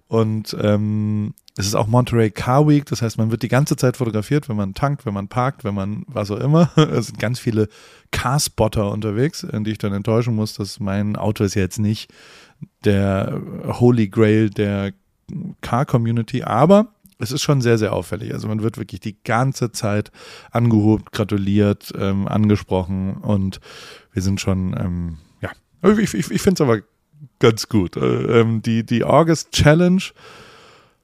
und 0.07 0.55
ähm, 0.61 1.33
es 1.57 1.65
ist 1.65 1.75
auch 1.75 1.87
Monterey 1.87 2.31
Car 2.31 2.67
Week, 2.67 2.85
das 2.85 3.01
heißt, 3.01 3.17
man 3.17 3.31
wird 3.31 3.43
die 3.43 3.47
ganze 3.47 3.75
Zeit 3.75 3.97
fotografiert, 3.97 4.49
wenn 4.49 4.55
man 4.55 4.73
tankt, 4.73 5.05
wenn 5.05 5.13
man 5.13 5.27
parkt, 5.27 5.63
wenn 5.63 5.75
man 5.75 6.03
was 6.07 6.31
auch 6.31 6.39
immer. 6.39 6.71
Es 6.75 7.07
sind 7.07 7.19
ganz 7.19 7.39
viele 7.39 7.67
Carspotter 8.11 8.91
unterwegs, 8.91 9.43
in 9.43 9.63
die 9.63 9.71
ich 9.71 9.77
dann 9.77 9.93
enttäuschen 9.93 10.35
muss, 10.35 10.53
dass 10.53 10.79
mein 10.79 11.15
Auto 11.15 11.43
ist 11.43 11.55
ja 11.55 11.61
jetzt 11.61 11.79
nicht 11.79 12.11
der 12.85 13.41
Holy 13.67 14.07
Grail 14.07 14.49
der 14.49 14.93
Car 15.61 15.85
Community, 15.85 16.43
aber 16.43 16.87
es 17.23 17.31
ist 17.31 17.41
schon 17.41 17.61
sehr, 17.61 17.77
sehr 17.77 17.93
auffällig. 17.93 18.33
Also 18.33 18.47
man 18.47 18.61
wird 18.61 18.77
wirklich 18.77 18.99
die 18.99 19.17
ganze 19.23 19.71
Zeit 19.71 20.11
angehobt, 20.51 21.11
gratuliert, 21.11 21.91
ähm, 21.97 22.27
angesprochen 22.27 23.15
und 23.15 23.59
wir 24.11 24.21
sind 24.21 24.39
schon 24.39 24.75
ähm, 24.77 25.17
Ich, 25.99 26.13
ich, 26.13 26.31
ich 26.31 26.41
finde 26.41 26.55
es 26.55 26.61
aber 26.61 26.81
ganz 27.39 27.67
gut. 27.67 27.97
Äh, 27.97 28.39
ähm, 28.41 28.61
die, 28.61 28.85
die 28.85 29.03
August 29.03 29.51
Challenge 29.51 30.01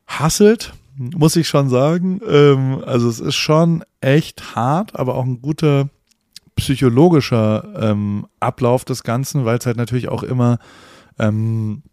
hasselt, 0.08 0.74
muss 0.96 1.36
ich 1.36 1.48
schon 1.48 1.70
sagen. 1.70 2.22
Ähm, 2.28 2.82
also 2.86 3.10
es 3.10 3.20
ist 3.20 3.36
schon 3.36 3.84
echt 4.02 4.56
hart, 4.56 4.96
aber 4.96 5.16
auch 5.16 5.26
ein 5.26 5.42
guter 5.42 5.90
psychologischer 6.56 7.64
ähm, 7.80 8.28
Ablauf 8.40 8.86
des 8.86 9.04
Ganzen, 9.04 9.46
weil 9.46 9.58
es 9.58 9.66
halt 9.66 9.78
natürlich 9.78 10.10
auch 10.10 10.24
immer 10.24 10.60
ähm, 11.18 11.84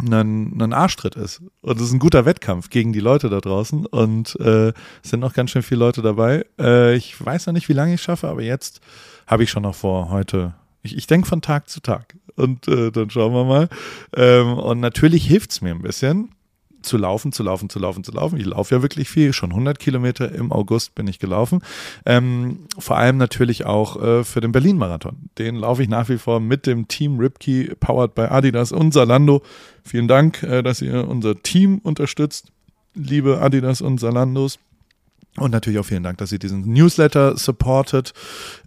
ein, 0.00 0.60
ein 0.60 0.72
Arschtritt 0.72 1.14
ist. 1.16 1.42
Und 1.60 1.76
es 1.76 1.88
ist 1.88 1.92
ein 1.92 1.98
guter 1.98 2.24
Wettkampf 2.24 2.70
gegen 2.70 2.92
die 2.92 3.00
Leute 3.00 3.28
da 3.28 3.40
draußen. 3.40 3.86
Und 3.86 4.38
äh, 4.40 4.72
sind 5.02 5.20
noch 5.20 5.34
ganz 5.34 5.50
schön 5.50 5.62
viele 5.62 5.80
Leute 5.80 6.02
dabei. 6.02 6.44
Äh, 6.58 6.96
ich 6.96 7.24
weiß 7.24 7.46
noch 7.46 7.54
nicht, 7.54 7.68
wie 7.68 7.74
lange 7.74 7.94
ich 7.94 8.02
schaffe, 8.02 8.28
aber 8.28 8.42
jetzt 8.42 8.80
habe 9.26 9.44
ich 9.44 9.50
schon 9.50 9.62
noch 9.62 9.74
vor, 9.74 10.10
heute. 10.10 10.54
Ich, 10.82 10.96
ich 10.96 11.06
denke 11.06 11.26
von 11.26 11.42
Tag 11.42 11.68
zu 11.68 11.80
Tag. 11.80 12.16
Und 12.36 12.68
äh, 12.68 12.90
dann 12.90 13.10
schauen 13.10 13.32
wir 13.32 13.44
mal. 13.44 13.68
Ähm, 14.14 14.54
und 14.54 14.80
natürlich 14.80 15.26
hilft 15.26 15.52
es 15.52 15.60
mir 15.60 15.70
ein 15.70 15.82
bisschen 15.82 16.30
zu 16.84 16.96
laufen, 16.96 17.32
zu 17.32 17.42
laufen, 17.42 17.68
zu 17.68 17.78
laufen, 17.78 18.04
zu 18.04 18.12
laufen. 18.12 18.38
Ich 18.38 18.46
laufe 18.46 18.74
ja 18.74 18.82
wirklich 18.82 19.08
viel, 19.08 19.32
schon 19.32 19.50
100 19.50 19.78
Kilometer 19.78 20.32
im 20.32 20.52
August 20.52 20.94
bin 20.94 21.06
ich 21.08 21.18
gelaufen. 21.18 21.60
Ähm, 22.06 22.66
vor 22.78 22.96
allem 22.96 23.16
natürlich 23.16 23.66
auch 23.66 24.00
äh, 24.02 24.24
für 24.24 24.40
den 24.40 24.52
Berlin-Marathon. 24.52 25.16
Den 25.38 25.56
laufe 25.56 25.82
ich 25.82 25.88
nach 25.88 26.08
wie 26.08 26.18
vor 26.18 26.40
mit 26.40 26.66
dem 26.66 26.88
Team 26.88 27.18
Ripkey, 27.18 27.74
powered 27.80 28.14
by 28.14 28.22
Adidas 28.22 28.72
und 28.72 28.92
Salando. 28.92 29.42
Vielen 29.84 30.08
Dank, 30.08 30.42
äh, 30.42 30.62
dass 30.62 30.82
ihr 30.82 31.08
unser 31.08 31.42
Team 31.42 31.78
unterstützt, 31.78 32.52
liebe 32.94 33.40
Adidas 33.40 33.80
und 33.80 33.98
Salandos. 33.98 34.58
Und 35.36 35.50
natürlich 35.50 35.80
auch 35.80 35.84
vielen 35.84 36.04
Dank, 36.04 36.18
dass 36.18 36.30
ihr 36.30 36.38
diesen 36.38 36.72
Newsletter 36.72 37.36
supportet. 37.36 38.12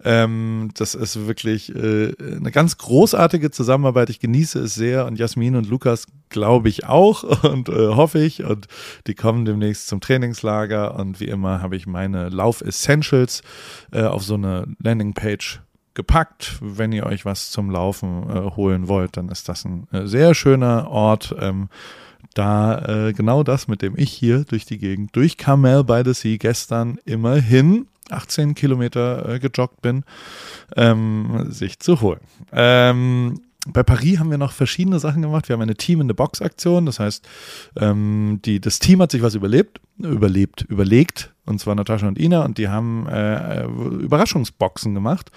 Ähm, 0.04 0.70
das 0.76 0.96
ist 0.96 1.26
wirklich 1.26 1.74
äh, 1.74 2.14
eine 2.20 2.52
ganz 2.52 2.78
großartige 2.78 3.52
Zusammenarbeit. 3.52 4.10
Ich 4.10 4.20
genieße 4.20 4.60
es 4.60 4.76
sehr 4.76 5.06
und 5.06 5.18
Jasmin 5.18 5.56
und 5.56 5.70
Lukas 5.70 6.08
glaube 6.28 6.68
ich 6.68 6.86
auch 6.86 7.44
und 7.44 7.70
äh, 7.70 7.88
hoffe 7.96 8.20
ich. 8.20 8.44
Und 8.44 8.68
die 9.08 9.16
kommen 9.16 9.46
demnächst 9.46 9.88
zum 9.88 10.02
Trainingslager. 10.02 10.96
Und 10.96 11.22
wie 11.22 11.30
immer 11.30 11.62
habe 11.62 11.78
ich 11.78 11.88
meine 11.88 12.28
Lauf 12.28 12.60
Essentials 12.60 13.44
äh, 13.94 14.04
auf 14.04 14.24
so 14.24 14.34
eine 14.34 14.68
Landingpage 14.84 15.62
gepackt. 15.94 16.60
Wenn 16.62 16.92
ihr 16.92 17.06
euch 17.06 17.24
was 17.24 17.50
zum 17.50 17.72
Laufen 17.72 18.30
äh, 18.30 18.56
holen 18.58 18.90
wollt, 18.90 19.16
dann 19.16 19.30
ist 19.30 19.48
das 19.48 19.64
ein 19.64 19.88
äh, 19.94 20.06
sehr 20.06 20.36
schöner 20.36 20.90
Ort. 20.90 21.34
Ähm, 21.40 21.70
da 22.38 23.08
äh, 23.08 23.14
genau 23.14 23.44
das, 23.44 23.68
mit 23.68 23.82
dem 23.82 23.98
ich 23.98 24.12
hier 24.12 24.44
durch 24.44 24.66
die 24.66 24.78
Gegend, 24.78 25.16
durch 25.16 25.38
Carmel 25.38 25.84
by 25.84 26.02
the 26.06 26.14
Sea 26.14 26.38
gestern 26.38 27.00
immerhin 27.06 27.88
18 28.10 28.56
Kilometer 28.56 29.28
äh, 29.28 29.40
gejoggt 29.40 29.82
bin, 29.82 30.04
ähm, 30.76 31.48
sich 31.50 31.80
zu 31.80 32.02
holen. 32.02 32.22
Ähm, 32.52 33.42
bei 33.74 33.84
Paris 33.84 34.20
haben 34.20 34.32
wir 34.32 34.38
noch 34.38 34.54
verschiedene 34.54 35.00
Sachen 35.00 35.22
gemacht. 35.22 35.50
Wir 35.50 35.54
haben 35.54 35.62
eine 35.62 35.76
Team 35.76 36.00
in 36.00 36.08
the 36.08 36.14
Box 36.14 36.42
Aktion. 36.42 36.86
Das 36.86 37.00
heißt, 37.00 37.28
ähm, 37.76 38.40
die, 38.46 38.62
das 38.62 38.80
Team 38.80 39.02
hat 39.02 39.12
sich 39.12 39.22
was 39.22 39.36
überlebt, 39.36 39.82
überlebt, 39.98 40.62
überlegt. 40.62 41.34
Und 41.46 41.60
zwar 41.60 41.76
Natascha 41.76 42.08
und 42.08 42.18
Ina. 42.18 42.46
Und 42.46 42.58
die 42.58 42.70
haben 42.70 43.08
äh, 43.08 43.66
Überraschungsboxen 43.66 44.94
gemacht. 44.94 45.32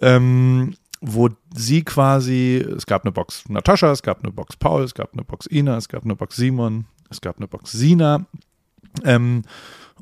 Ähm, 0.00 0.74
wo 1.00 1.28
sie 1.54 1.82
quasi, 1.82 2.64
es 2.76 2.86
gab 2.86 3.04
eine 3.04 3.12
Box 3.12 3.48
Natascha, 3.48 3.92
es 3.92 4.02
gab 4.02 4.22
eine 4.22 4.32
Box 4.32 4.56
Paul, 4.56 4.82
es 4.82 4.94
gab 4.94 5.12
eine 5.12 5.24
Box 5.24 5.46
Ina, 5.46 5.76
es 5.76 5.88
gab 5.88 6.04
eine 6.04 6.16
Box 6.16 6.36
Simon, 6.36 6.86
es 7.10 7.20
gab 7.20 7.36
eine 7.36 7.48
Box 7.48 7.72
Sina. 7.72 8.26
Ähm, 9.04 9.42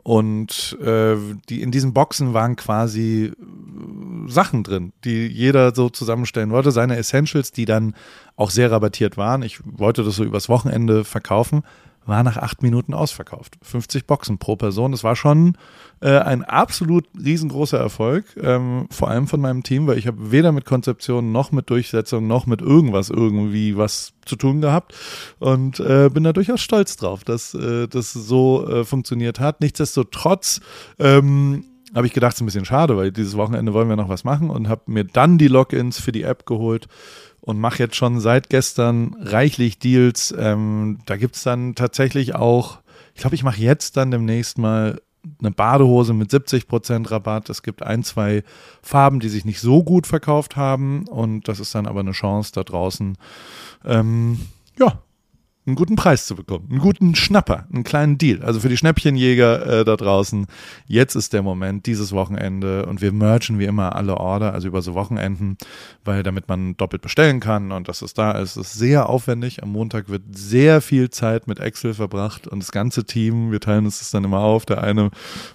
und 0.02 0.76
äh, 0.80 1.16
die 1.48 1.62
in 1.62 1.70
diesen 1.70 1.92
Boxen 1.92 2.34
waren 2.34 2.56
quasi 2.56 3.32
äh, 3.32 4.30
Sachen 4.30 4.62
drin, 4.62 4.92
die 5.04 5.26
jeder 5.26 5.74
so 5.74 5.88
zusammenstellen 5.88 6.50
wollte, 6.50 6.70
seine 6.70 6.96
Essentials, 6.96 7.50
die 7.50 7.64
dann 7.64 7.94
auch 8.36 8.50
sehr 8.50 8.70
rabattiert 8.70 9.16
waren. 9.16 9.42
Ich 9.42 9.60
wollte 9.64 10.04
das 10.04 10.16
so 10.16 10.24
übers 10.24 10.48
Wochenende 10.48 11.04
verkaufen, 11.04 11.62
war 12.06 12.22
nach 12.22 12.36
acht 12.36 12.62
Minuten 12.62 12.94
ausverkauft. 12.94 13.58
50 13.62 14.06
Boxen 14.06 14.38
pro 14.38 14.56
Person. 14.56 14.92
Das 14.92 15.04
war 15.04 15.16
schon 15.16 15.56
äh, 16.00 16.18
ein 16.18 16.44
absolut 16.44 17.06
riesengroßer 17.22 17.78
Erfolg, 17.78 18.24
ähm, 18.40 18.86
vor 18.90 19.08
allem 19.08 19.26
von 19.26 19.40
meinem 19.40 19.62
Team, 19.62 19.86
weil 19.86 19.98
ich 19.98 20.06
habe 20.06 20.30
weder 20.30 20.52
mit 20.52 20.64
Konzeption 20.64 21.32
noch 21.32 21.52
mit 21.52 21.70
Durchsetzung 21.70 22.26
noch 22.26 22.46
mit 22.46 22.60
irgendwas 22.60 23.10
irgendwie 23.10 23.76
was 23.76 24.12
zu 24.24 24.36
tun 24.36 24.60
gehabt 24.60 24.94
und 25.38 25.80
äh, 25.80 26.10
bin 26.12 26.24
da 26.24 26.32
durchaus 26.32 26.60
stolz 26.60 26.96
drauf, 26.96 27.24
dass 27.24 27.54
äh, 27.54 27.88
das 27.88 28.12
so 28.12 28.66
äh, 28.68 28.84
funktioniert 28.84 29.40
hat. 29.40 29.60
Nichtsdestotrotz 29.60 30.60
ähm, 30.98 31.64
habe 31.94 32.06
ich 32.06 32.12
gedacht, 32.12 32.32
es 32.32 32.38
ist 32.38 32.42
ein 32.42 32.46
bisschen 32.46 32.64
schade, 32.64 32.96
weil 32.96 33.12
dieses 33.12 33.36
Wochenende 33.36 33.72
wollen 33.72 33.88
wir 33.88 33.96
noch 33.96 34.08
was 34.08 34.24
machen 34.24 34.50
und 34.50 34.68
habe 34.68 34.82
mir 34.86 35.04
dann 35.04 35.38
die 35.38 35.48
Logins 35.48 36.00
für 36.00 36.12
die 36.12 36.22
App 36.22 36.44
geholt 36.44 36.88
und 37.46 37.60
mache 37.60 37.78
jetzt 37.78 37.94
schon 37.94 38.18
seit 38.18 38.50
gestern 38.50 39.14
reichlich 39.20 39.78
Deals. 39.78 40.34
Ähm, 40.36 40.98
da 41.06 41.16
gibt 41.16 41.36
es 41.36 41.44
dann 41.44 41.76
tatsächlich 41.76 42.34
auch, 42.34 42.80
ich 43.14 43.20
glaube, 43.20 43.36
ich 43.36 43.44
mache 43.44 43.60
jetzt 43.60 43.96
dann 43.96 44.10
demnächst 44.10 44.58
mal 44.58 45.00
eine 45.38 45.52
Badehose 45.52 46.12
mit 46.12 46.30
70% 46.30 47.08
Rabatt. 47.08 47.48
Es 47.48 47.62
gibt 47.62 47.84
ein, 47.84 48.02
zwei 48.02 48.42
Farben, 48.82 49.20
die 49.20 49.28
sich 49.28 49.44
nicht 49.44 49.60
so 49.60 49.84
gut 49.84 50.08
verkauft 50.08 50.56
haben. 50.56 51.06
Und 51.06 51.46
das 51.46 51.60
ist 51.60 51.72
dann 51.72 51.86
aber 51.86 52.00
eine 52.00 52.10
Chance 52.12 52.50
da 52.52 52.64
draußen, 52.64 53.16
ähm, 53.84 54.40
ja, 54.76 55.00
einen 55.66 55.74
guten 55.74 55.96
Preis 55.96 56.26
zu 56.26 56.36
bekommen, 56.36 56.68
einen 56.70 56.78
guten 56.78 57.14
Schnapper, 57.16 57.66
einen 57.72 57.82
kleinen 57.82 58.18
Deal. 58.18 58.42
Also 58.42 58.60
für 58.60 58.68
die 58.68 58.76
Schnäppchenjäger 58.76 59.80
äh, 59.80 59.84
da 59.84 59.96
draußen, 59.96 60.46
jetzt 60.86 61.16
ist 61.16 61.32
der 61.32 61.42
Moment, 61.42 61.86
dieses 61.86 62.12
Wochenende 62.12 62.86
und 62.86 63.00
wir 63.00 63.12
mergen 63.12 63.58
wie 63.58 63.64
immer 63.64 63.96
alle 63.96 64.16
Order, 64.16 64.54
also 64.54 64.68
über 64.68 64.80
so 64.82 64.94
Wochenenden, 64.94 65.56
weil 66.04 66.22
damit 66.22 66.48
man 66.48 66.76
doppelt 66.76 67.02
bestellen 67.02 67.40
kann 67.40 67.72
und 67.72 67.88
dass 67.88 68.02
es 68.02 68.14
da 68.14 68.32
ist, 68.32 68.56
ist 68.56 68.74
sehr 68.74 69.08
aufwendig. 69.08 69.62
Am 69.62 69.72
Montag 69.72 70.08
wird 70.08 70.22
sehr 70.30 70.80
viel 70.80 71.10
Zeit 71.10 71.48
mit 71.48 71.58
Excel 71.58 71.94
verbracht 71.94 72.46
und 72.46 72.60
das 72.60 72.70
ganze 72.70 73.04
Team, 73.04 73.50
wir 73.50 73.60
teilen 73.60 73.86
uns 73.86 73.98
das 73.98 74.12
dann 74.12 74.24
immer 74.24 74.40
auf. 74.40 74.66
Der 74.66 74.84
eine 74.84 75.10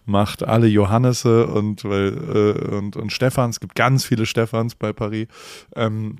macht 0.06 0.44
alle 0.44 0.68
Johannese 0.68 1.48
und, 1.48 1.86
äh, 1.86 2.10
und, 2.10 2.98
und 2.98 3.12
Stefans, 3.14 3.56
es 3.56 3.60
gibt 3.62 3.76
ganz 3.76 4.04
viele 4.04 4.26
Stefans 4.26 4.76
bei 4.76 4.92
Paris. 4.92 5.28
Ähm, 5.76 6.18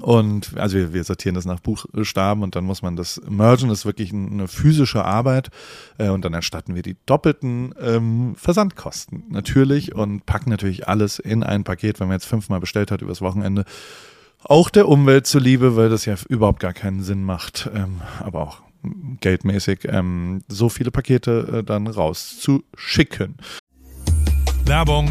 und 0.00 0.56
also 0.56 0.76
wir, 0.76 0.92
wir 0.92 1.04
sortieren 1.04 1.34
das 1.34 1.44
nach 1.44 1.60
Buchstaben 1.60 2.42
und 2.42 2.54
dann 2.54 2.64
muss 2.64 2.82
man 2.82 2.96
das 2.96 3.20
mergen. 3.28 3.68
Das 3.68 3.80
ist 3.80 3.86
wirklich 3.86 4.12
eine 4.12 4.46
physische 4.46 5.04
Arbeit. 5.04 5.50
Äh, 5.98 6.10
und 6.10 6.24
dann 6.24 6.32
erstatten 6.32 6.74
wir 6.74 6.82
die 6.82 6.96
doppelten 7.06 7.74
ähm, 7.80 8.34
Versandkosten 8.36 9.24
natürlich 9.30 9.94
und 9.94 10.26
packen 10.26 10.50
natürlich 10.50 10.88
alles 10.88 11.18
in 11.18 11.42
ein 11.42 11.64
Paket, 11.64 11.98
wenn 11.98 12.06
man 12.08 12.16
jetzt 12.16 12.26
fünfmal 12.26 12.60
bestellt 12.60 12.90
hat 12.90 13.02
übers 13.02 13.20
Wochenende. 13.20 13.64
Auch 14.44 14.70
der 14.70 14.88
Umwelt 14.88 15.26
zuliebe, 15.26 15.76
weil 15.76 15.90
das 15.90 16.04
ja 16.06 16.14
überhaupt 16.28 16.60
gar 16.60 16.72
keinen 16.72 17.02
Sinn 17.02 17.24
macht, 17.24 17.68
ähm, 17.74 18.00
aber 18.20 18.40
auch 18.40 18.62
geldmäßig 19.20 19.80
ähm, 19.84 20.42
so 20.48 20.68
viele 20.68 20.90
Pakete 20.90 21.58
äh, 21.58 21.64
dann 21.64 21.86
rauszuschicken. 21.86 23.36
Werbung 24.64 25.10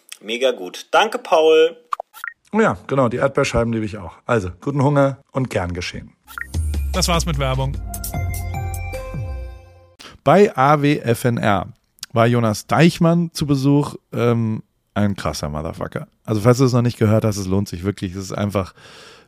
Mega 0.23 0.51
gut. 0.51 0.87
Danke, 0.91 1.17
Paul. 1.17 1.77
Oh 2.51 2.61
ja, 2.61 2.77
genau, 2.85 3.09
die 3.09 3.17
Erdbeerscheiben 3.17 3.73
liebe 3.73 3.85
ich 3.85 3.97
auch. 3.97 4.13
Also, 4.27 4.51
guten 4.61 4.83
Hunger 4.83 5.17
und 5.31 5.49
gern 5.49 5.73
geschehen. 5.73 6.13
Das 6.93 7.07
war's 7.07 7.25
mit 7.25 7.39
Werbung. 7.39 7.75
Bei 10.23 10.55
AWFNR 10.55 11.69
war 12.13 12.27
Jonas 12.27 12.67
Deichmann 12.67 13.31
zu 13.33 13.47
Besuch. 13.47 13.95
Ähm, 14.13 14.61
ein 14.93 15.15
krasser 15.15 15.49
Motherfucker. 15.49 16.07
Also, 16.23 16.41
falls 16.41 16.59
du 16.59 16.65
es 16.65 16.73
noch 16.73 16.83
nicht 16.83 16.99
gehört 16.99 17.25
hast, 17.25 17.37
es 17.37 17.47
lohnt 17.47 17.67
sich 17.67 17.83
wirklich. 17.83 18.11
Es 18.13 18.25
ist 18.25 18.33
einfach 18.33 18.75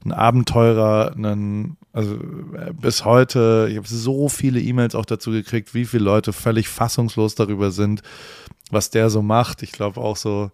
ein 0.05 0.12
Abenteurer, 0.12 1.15
ein, 1.15 1.77
also 1.91 2.15
äh, 2.15 2.73
bis 2.73 3.03
heute, 3.03 3.67
ich 3.71 3.77
habe 3.77 3.88
so 3.88 4.29
viele 4.29 4.59
E-Mails 4.59 4.93
auch 4.93 5.05
dazu 5.05 5.31
gekriegt, 5.31 5.73
wie 5.73 5.85
viele 5.85 6.03
Leute 6.03 6.33
völlig 6.33 6.67
fassungslos 6.67 7.33
darüber 7.33 7.71
sind, 7.71 8.03
was 8.69 8.91
der 8.91 9.09
so 9.09 9.23
macht. 9.23 9.63
Ich 9.63 9.71
glaube 9.71 10.01
auch 10.01 10.17
so, 10.17 10.51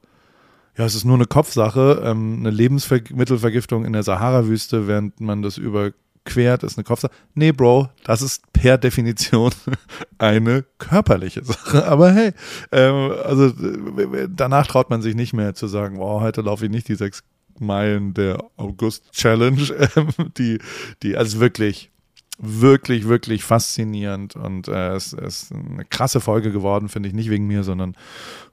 ja, 0.79 0.86
es 0.86 0.95
ist 0.95 1.03
nur 1.03 1.15
eine 1.15 1.25
Kopfsache, 1.25 2.01
ähm, 2.05 2.38
eine 2.39 2.51
Lebensmittelvergiftung 2.51 3.83
in 3.83 3.91
der 3.91 4.03
Sahara-Wüste, 4.03 4.88
während 4.88 5.19
man 5.19 5.41
das 5.41 5.57
überquert, 5.57 6.63
ist 6.63 6.77
eine 6.77 6.86
Kopfsache. 6.86 7.12
Nee, 7.33 7.51
Bro, 7.51 7.89
das 8.05 8.21
ist 8.21 8.53
per 8.53 8.77
Definition 8.77 9.51
eine 10.19 10.63
körperliche 10.77 11.43
Sache. 11.43 11.86
Aber 11.86 12.13
hey, 12.13 12.31
ähm, 12.71 13.12
also 13.25 13.51
danach 14.29 14.67
traut 14.67 14.89
man 14.89 15.01
sich 15.01 15.15
nicht 15.15 15.33
mehr 15.33 15.53
zu 15.53 15.67
sagen, 15.67 15.98
wow, 15.98 16.21
heute 16.21 16.39
laufe 16.39 16.63
ich 16.63 16.71
nicht 16.71 16.88
die 16.88 16.95
sechs 16.95 17.25
Meilen 17.59 18.13
der 18.13 18.41
August 18.55 19.12
Challenge, 19.12 19.62
ähm, 19.98 20.07
die, 20.38 20.59
die 21.03 21.17
also 21.17 21.41
wirklich 21.41 21.91
wirklich, 22.39 23.08
wirklich 23.08 23.43
faszinierend 23.43 24.36
und 24.36 24.69
äh, 24.69 24.96
es 24.96 25.12
ist 25.12 25.51
eine 25.51 25.84
krasse 25.84 26.22
Folge 26.22 26.51
geworden, 26.51 26.88
finde 26.88 27.10
ich, 27.10 27.15
nicht 27.15 27.29
wegen 27.29 27.48
mir, 27.48 27.63
sondern 27.63 27.96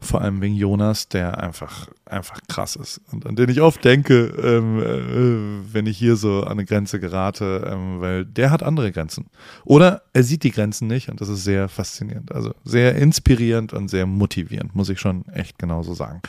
vor 0.00 0.20
allem 0.20 0.40
wegen 0.40 0.56
Jonas, 0.56 1.08
der 1.08 1.40
einfach, 1.40 1.86
einfach 2.04 2.40
krass 2.48 2.74
ist 2.74 3.00
und 3.12 3.26
an 3.26 3.36
den 3.36 3.48
ich 3.48 3.60
oft 3.60 3.84
denke, 3.84 4.26
ähm, 4.42 4.80
äh, 4.80 5.72
wenn 5.72 5.86
ich 5.86 5.96
hier 5.96 6.16
so 6.16 6.42
an 6.42 6.52
eine 6.52 6.64
Grenze 6.64 6.98
gerate, 6.98 7.70
ähm, 7.72 8.00
weil 8.00 8.24
der 8.24 8.50
hat 8.50 8.64
andere 8.64 8.90
Grenzen. 8.90 9.26
Oder 9.64 10.02
er 10.12 10.24
sieht 10.24 10.42
die 10.42 10.50
Grenzen 10.50 10.88
nicht 10.88 11.08
und 11.08 11.20
das 11.20 11.28
ist 11.28 11.44
sehr 11.44 11.68
faszinierend. 11.68 12.32
Also 12.32 12.52
sehr 12.64 12.96
inspirierend 12.96 13.72
und 13.72 13.88
sehr 13.88 14.06
motivierend, 14.06 14.74
muss 14.74 14.88
ich 14.88 14.98
schon 14.98 15.24
echt 15.28 15.60
genauso 15.60 15.94
sagen. 15.94 16.22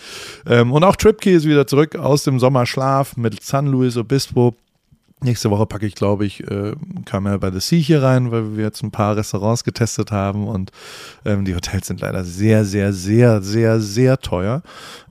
Ähm, 0.45 0.71
und 0.71 0.83
auch 0.83 0.95
Tripkey 0.95 1.33
ist 1.33 1.45
wieder 1.45 1.65
zurück 1.65 1.95
aus 1.95 2.23
dem 2.23 2.39
Sommerschlaf 2.39 3.17
mit 3.17 3.43
San 3.43 3.65
Luis 3.65 3.97
Obispo 3.97 4.55
Nächste 5.19 5.49
Woche 5.49 5.65
packe 5.65 5.87
ich, 5.87 5.95
glaube 5.95 6.25
ich, 6.25 6.43
äh, 6.49 6.75
Camel 7.05 7.39
by 7.39 7.49
the 7.51 7.59
Sea 7.59 7.79
hier 7.79 8.03
rein, 8.03 8.31
weil 8.31 8.55
wir 8.55 8.65
jetzt 8.65 8.83
ein 8.83 8.91
paar 8.91 9.15
Restaurants 9.15 9.63
getestet 9.63 10.11
haben 10.11 10.47
und 10.47 10.71
ähm, 11.25 11.43
die 11.43 11.55
Hotels 11.55 11.87
sind 11.87 12.01
leider 12.01 12.23
sehr, 12.23 12.65
sehr, 12.65 12.93
sehr, 12.93 13.41
sehr, 13.41 13.79
sehr 13.79 14.19
teuer. 14.19 14.61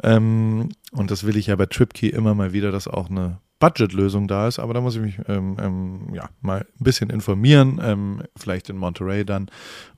Ähm, 0.04 0.68
und 0.92 1.10
das 1.10 1.24
will 1.24 1.36
ich 1.36 1.48
ja 1.48 1.56
bei 1.56 1.66
TripKey 1.66 2.10
immer 2.10 2.34
mal 2.34 2.52
wieder, 2.52 2.70
dass 2.70 2.86
auch 2.86 3.10
eine 3.10 3.38
Budgetlösung 3.58 4.28
da 4.28 4.48
ist, 4.48 4.58
aber 4.58 4.74
da 4.74 4.80
muss 4.80 4.96
ich 4.96 5.02
mich 5.02 5.18
ähm, 5.28 5.56
ähm, 5.60 6.14
ja, 6.14 6.28
mal 6.42 6.66
ein 6.78 6.84
bisschen 6.84 7.08
informieren, 7.08 7.80
ähm, 7.82 8.22
vielleicht 8.36 8.68
in 8.68 8.76
Monterey 8.76 9.24
dann. 9.24 9.48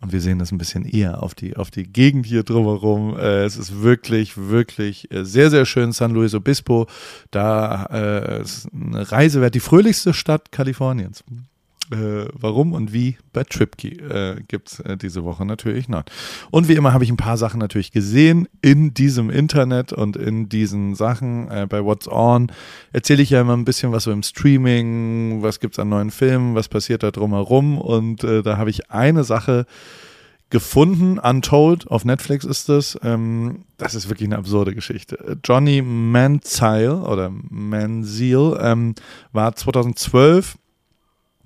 Und 0.01 0.13
wir 0.13 0.21
sehen 0.21 0.39
das 0.39 0.53
ein 0.53 0.59
bisschen 0.59 0.85
eher 0.85 1.23
auf 1.23 1.35
die, 1.35 1.57
auf 1.57 1.71
die 1.71 1.85
Gegend 1.85 2.27
hier 2.27 2.45
drumherum. 2.45 3.17
Äh, 3.17 3.45
es 3.45 3.57
ist 3.57 3.83
wirklich, 3.83 4.37
wirklich 4.37 5.11
äh, 5.11 5.25
sehr, 5.25 5.51
sehr 5.51 5.67
schön. 5.67 5.93
San 5.93 6.13
Luis 6.13 6.35
Obispo, 6.35 6.87
da 7.31 7.87
äh, 7.91 8.43
ist 8.43 8.69
eine 8.73 9.11
Reise 9.11 9.41
wert, 9.41 9.55
die 9.55 9.61
fröhlichste 9.61 10.15
Stadt 10.15 10.53
Kaliforniens 10.53 11.25
äh, 11.91 12.29
warum 12.33 12.73
und 12.73 12.93
wie 12.93 13.17
bei 13.33 13.45
Tripkey 13.45 14.01
äh, 14.01 14.43
gibt 14.47 14.73
es 14.73 14.81
äh, 14.81 14.97
diese 14.97 15.25
Woche 15.25 15.45
natürlich 15.45 15.89
noch. 15.89 16.05
Und 16.51 16.69
wie 16.69 16.75
immer 16.75 16.93
habe 16.93 17.05
ich 17.05 17.11
ein 17.11 17.17
paar 17.17 17.37
Sachen 17.37 17.61
natürlich 17.61 17.93
gesehen 17.93 18.49
in 18.63 18.95
diesem 18.95 19.31
Internet 19.31 19.93
und 19.93 20.17
in 20.17 20.49
diesen 20.49 20.95
Sachen. 20.95 21.51
Äh, 21.51 21.67
bei 21.69 21.85
What's 21.85 22.09
On 22.09 22.51
erzähle 22.93 23.23
ich 23.23 23.31
ja 23.31 23.41
immer 23.41 23.57
ein 23.57 23.65
bisschen 23.65 23.93
was 23.93 24.05
so 24.05 24.13
im 24.13 24.23
Streaming, 24.23 25.43
was 25.43 25.61
gibt 25.61 25.75
es 25.75 25.79
an 25.79 25.89
neuen 25.89 26.11
Filmen, 26.11 26.55
was 26.55 26.69
passiert 26.69 27.03
da 27.03 27.11
drumherum. 27.11 27.79
Und 27.79 28.25
äh, 28.25 28.43
da 28.43 28.57
habe 28.57 28.71
ich 28.71 28.91
eine 28.91 29.25
Sache 29.25 29.67
gefunden, 30.51 31.19
Untold, 31.19 31.91
auf 31.91 32.05
Netflix 32.05 32.45
ist 32.45 32.69
das. 32.69 32.99
Ähm, 33.03 33.65
das 33.77 33.95
ist 33.95 34.09
wirklich 34.09 34.29
eine 34.29 34.39
absurde 34.39 34.75
Geschichte. 34.75 35.39
Johnny 35.45 35.83
Manziel 35.83 36.91
oder 36.91 37.31
Manziel 37.31 38.59
ähm, 38.61 38.95
war 39.33 39.55
2012 39.55 40.57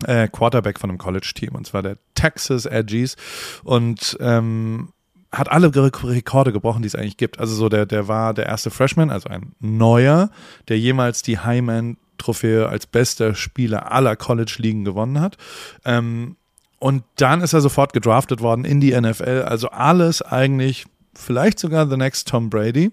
äh, 0.05 0.29
Quarterback 0.29 0.79
von 0.79 0.91
einem 0.91 0.99
College-Team, 0.99 1.55
und 1.55 1.67
zwar 1.67 1.83
der 1.83 1.99
Texas 2.15 2.67
Edgies. 2.67 3.17
Und 3.65 4.17
ähm, 4.21 4.93
hat 5.33 5.51
alle 5.51 5.75
Rekorde 5.75 6.53
gebrochen, 6.53 6.83
die 6.83 6.89
es 6.89 6.95
eigentlich 6.95 7.17
gibt. 7.17 7.41
Also 7.41 7.55
so 7.55 7.69
der, 7.69 7.87
der 7.87 8.07
war 8.07 8.35
der 8.35 8.47
erste 8.47 8.71
Freshman, 8.71 9.11
also 9.11 9.31
ein 9.31 9.55
neuer, 9.61 10.31
der 10.69 10.79
jemals 10.79 11.23
die 11.23 11.41
Hyman 11.41 11.97
Trophäe 12.19 12.69
als 12.69 12.87
bester 12.87 13.35
Spieler 13.35 13.91
aller 13.91 14.15
College-Ligen 14.15 14.85
gewonnen 14.85 15.21
hat. 15.21 15.39
Ähm, 15.85 16.37
und 16.79 17.05
dann 17.17 17.41
ist 17.41 17.53
er 17.53 17.61
sofort 17.61 17.93
gedraftet 17.93 18.41
worden 18.41 18.65
in 18.65 18.81
die 18.81 18.99
NFL. 18.99 19.45
Also 19.47 19.69
alles 19.69 20.21
eigentlich, 20.21 20.87
vielleicht 21.15 21.59
sogar 21.59 21.89
the 21.89 21.97
next 21.97 22.29
Tom 22.29 22.51
Brady. 22.51 22.93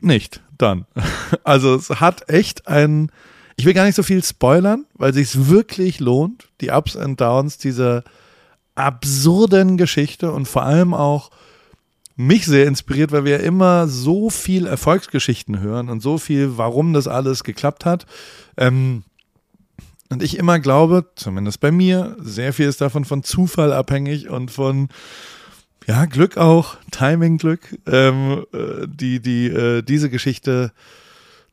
Nicht 0.00 0.42
dann. 0.58 0.86
Also 1.42 1.74
es 1.74 1.90
hat 2.00 2.28
echt 2.30 2.68
einen 2.68 3.10
ich 3.56 3.64
will 3.64 3.74
gar 3.74 3.84
nicht 3.84 3.94
so 3.94 4.02
viel 4.02 4.22
spoilern, 4.22 4.84
weil 4.94 5.14
sich 5.14 5.48
wirklich 5.48 6.00
lohnt, 6.00 6.48
die 6.60 6.70
Ups 6.70 6.96
und 6.96 7.20
Downs 7.20 7.58
dieser 7.58 8.04
absurden 8.74 9.76
Geschichte 9.76 10.32
und 10.32 10.46
vor 10.46 10.64
allem 10.64 10.94
auch 10.94 11.30
mich 12.16 12.46
sehr 12.46 12.66
inspiriert, 12.66 13.12
weil 13.12 13.24
wir 13.24 13.40
immer 13.40 13.88
so 13.88 14.30
viel 14.30 14.66
Erfolgsgeschichten 14.66 15.60
hören 15.60 15.88
und 15.88 16.00
so 16.00 16.18
viel, 16.18 16.56
warum 16.56 16.92
das 16.92 17.08
alles 17.08 17.44
geklappt 17.44 17.84
hat. 17.84 18.06
Ähm, 18.56 19.02
und 20.10 20.22
ich 20.22 20.38
immer 20.38 20.60
glaube, 20.60 21.06
zumindest 21.16 21.60
bei 21.60 21.72
mir, 21.72 22.16
sehr 22.20 22.52
viel 22.52 22.66
ist 22.66 22.80
davon 22.80 23.04
von 23.04 23.22
Zufall 23.22 23.72
abhängig 23.72 24.28
und 24.28 24.50
von 24.50 24.88
ja 25.86 26.04
Glück 26.04 26.36
auch, 26.36 26.76
Timing-Glück, 26.92 27.78
ähm, 27.86 28.44
äh, 28.52 28.86
die 28.86 29.20
die 29.20 29.46
äh, 29.46 29.82
diese 29.82 30.10
Geschichte 30.10 30.72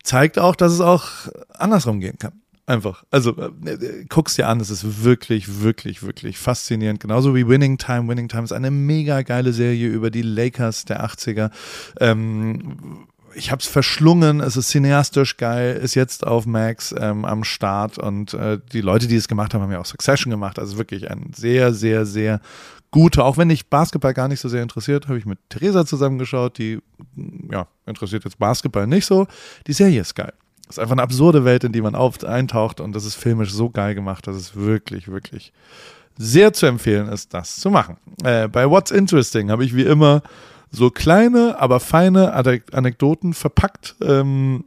zeigt 0.04 0.40
auch, 0.40 0.56
dass 0.56 0.72
es 0.72 0.82
auch 0.82 1.08
andersrum 1.54 2.00
gehen 2.00 2.18
kann. 2.18 2.34
Einfach. 2.68 3.04
Also 3.12 3.36
äh, 3.66 4.06
guck's 4.08 4.36
dir 4.36 4.48
an, 4.48 4.60
es 4.62 4.70
ist 4.70 5.04
wirklich, 5.04 5.62
wirklich, 5.62 6.04
wirklich 6.04 6.38
faszinierend. 6.38 7.00
Genauso 7.00 7.36
wie 7.36 7.48
Winning 7.48 7.78
Time. 7.78 8.08
Winning 8.08 8.30
Time 8.30 8.44
ist 8.44 8.54
eine 8.54 8.72
mega 8.72 9.24
geile 9.24 9.52
Serie 9.52 9.88
über 9.88 10.12
die 10.12 10.22
Lakers 10.22 10.86
der 10.86 11.04
80er. 11.04 11.52
Ähm, 12.00 13.08
ich 13.34 13.52
habe 13.52 13.62
es 13.62 13.68
verschlungen, 13.68 14.42
es 14.42 14.58
ist 14.58 14.70
cineastisch 14.70 15.38
geil, 15.38 15.78
ist 15.78 15.96
jetzt 15.96 16.26
auf 16.26 16.46
Max 16.46 16.94
ähm, 16.98 17.26
am 17.26 17.44
Start 17.44 17.98
und 17.98 18.34
äh, 18.34 18.60
die 18.72 18.82
Leute, 18.82 19.08
die 19.08 19.16
es 19.16 19.28
gemacht 19.28 19.54
haben, 19.54 19.62
haben 19.62 19.72
ja 19.72 19.80
auch 19.80 19.86
Succession 19.86 20.32
gemacht. 20.32 20.60
Also 20.60 20.78
wirklich 20.78 21.10
ein 21.10 21.32
sehr, 21.34 21.74
sehr, 21.74 22.06
sehr 22.06 22.42
gute, 22.92 23.24
auch 23.24 23.38
wenn 23.38 23.50
ich 23.50 23.70
Basketball 23.70 24.14
gar 24.14 24.28
nicht 24.28 24.40
so 24.40 24.50
sehr 24.50 24.62
interessiert, 24.62 25.08
habe 25.08 25.18
ich 25.18 25.26
mit 25.26 25.40
Theresa 25.50 25.86
zusammengeschaut, 25.86 26.58
die 26.58 26.80
ja, 27.50 27.68
interessiert 27.86 28.24
jetzt 28.24 28.38
Basketball 28.38 28.88
nicht 28.88 29.06
so. 29.06 29.28
Die 29.68 29.74
Serie 29.74 30.02
ist 30.02 30.16
geil. 30.16 30.34
Es 30.70 30.78
ist 30.78 30.80
einfach 30.80 30.94
eine 30.94 31.02
absurde 31.02 31.44
Welt, 31.44 31.64
in 31.64 31.72
die 31.72 31.82
man 31.82 31.96
auf, 31.96 32.24
eintaucht 32.24 32.80
und 32.80 32.94
das 32.94 33.06
ist 33.06 33.16
filmisch 33.16 33.52
so 33.52 33.70
geil 33.70 33.96
gemacht, 33.96 34.28
dass 34.28 34.36
es 34.36 34.56
wirklich, 34.56 35.10
wirklich 35.10 35.52
sehr 36.18 36.54
zu 36.54 36.66
empfehlen 36.66 37.08
ist, 37.08 37.34
das 37.34 37.58
zu 37.58 37.70
machen. 37.70 37.98
Äh, 38.24 38.48
bei 38.48 38.70
What's 38.70 38.92
Interesting 38.92 39.50
habe 39.50 39.66
ich 39.66 39.76
wie 39.76 39.84
immer 39.84 40.22
so 40.70 40.90
kleine, 40.90 41.60
aber 41.60 41.80
feine 41.80 42.34
Anekdoten 42.34 43.34
verpackt. 43.34 43.96
Ähm, 44.02 44.66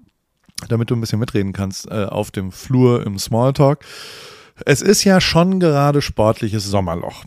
damit 0.68 0.90
du 0.90 0.96
ein 0.96 1.00
bisschen 1.00 1.18
mitreden 1.18 1.52
kannst 1.52 1.90
äh, 1.90 2.04
auf 2.04 2.30
dem 2.30 2.52
Flur 2.52 3.04
im 3.04 3.18
Smalltalk. 3.18 3.84
Es 4.64 4.82
ist 4.82 5.04
ja 5.04 5.20
schon 5.20 5.60
gerade 5.60 6.00
sportliches 6.00 6.64
Sommerloch. 6.64 7.24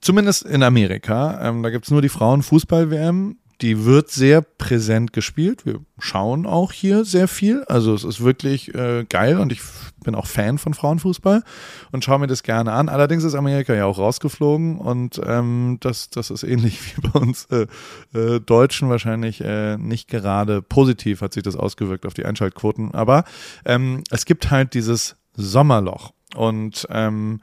Zumindest 0.00 0.44
in 0.44 0.62
Amerika. 0.62 1.40
Ähm, 1.42 1.62
da 1.62 1.70
gibt 1.70 1.86
es 1.86 1.90
nur 1.90 2.02
die 2.02 2.08
Frauenfußball-WM. 2.08 3.38
Die 3.62 3.86
wird 3.86 4.10
sehr 4.10 4.42
präsent 4.42 5.14
gespielt. 5.14 5.64
Wir 5.64 5.80
schauen 5.98 6.44
auch 6.44 6.72
hier 6.72 7.06
sehr 7.06 7.26
viel. 7.26 7.64
Also 7.64 7.94
es 7.94 8.04
ist 8.04 8.22
wirklich 8.22 8.74
äh, 8.74 9.06
geil 9.08 9.38
und 9.38 9.50
ich 9.50 9.62
bin 10.04 10.14
auch 10.14 10.26
Fan 10.26 10.58
von 10.58 10.74
Frauenfußball 10.74 11.42
und 11.90 12.04
schaue 12.04 12.18
mir 12.18 12.26
das 12.26 12.42
gerne 12.42 12.72
an. 12.72 12.90
Allerdings 12.90 13.24
ist 13.24 13.34
Amerika 13.34 13.72
ja 13.72 13.86
auch 13.86 13.96
rausgeflogen 13.96 14.76
und 14.76 15.18
ähm, 15.24 15.78
das, 15.80 16.10
das 16.10 16.30
ist 16.30 16.42
ähnlich 16.42 16.96
wie 16.96 17.08
bei 17.08 17.18
uns 17.18 17.46
äh, 17.46 17.66
äh, 18.12 18.40
Deutschen 18.40 18.90
wahrscheinlich 18.90 19.40
äh, 19.40 19.78
nicht 19.78 20.08
gerade 20.08 20.60
positiv 20.60 21.22
hat 21.22 21.32
sich 21.32 21.42
das 21.42 21.56
ausgewirkt 21.56 22.04
auf 22.04 22.12
die 22.12 22.26
Einschaltquoten. 22.26 22.94
Aber 22.94 23.24
ähm, 23.64 24.04
es 24.10 24.26
gibt 24.26 24.50
halt 24.50 24.74
dieses 24.74 25.16
Sommerloch 25.34 26.12
und 26.34 26.86
ähm, 26.90 27.40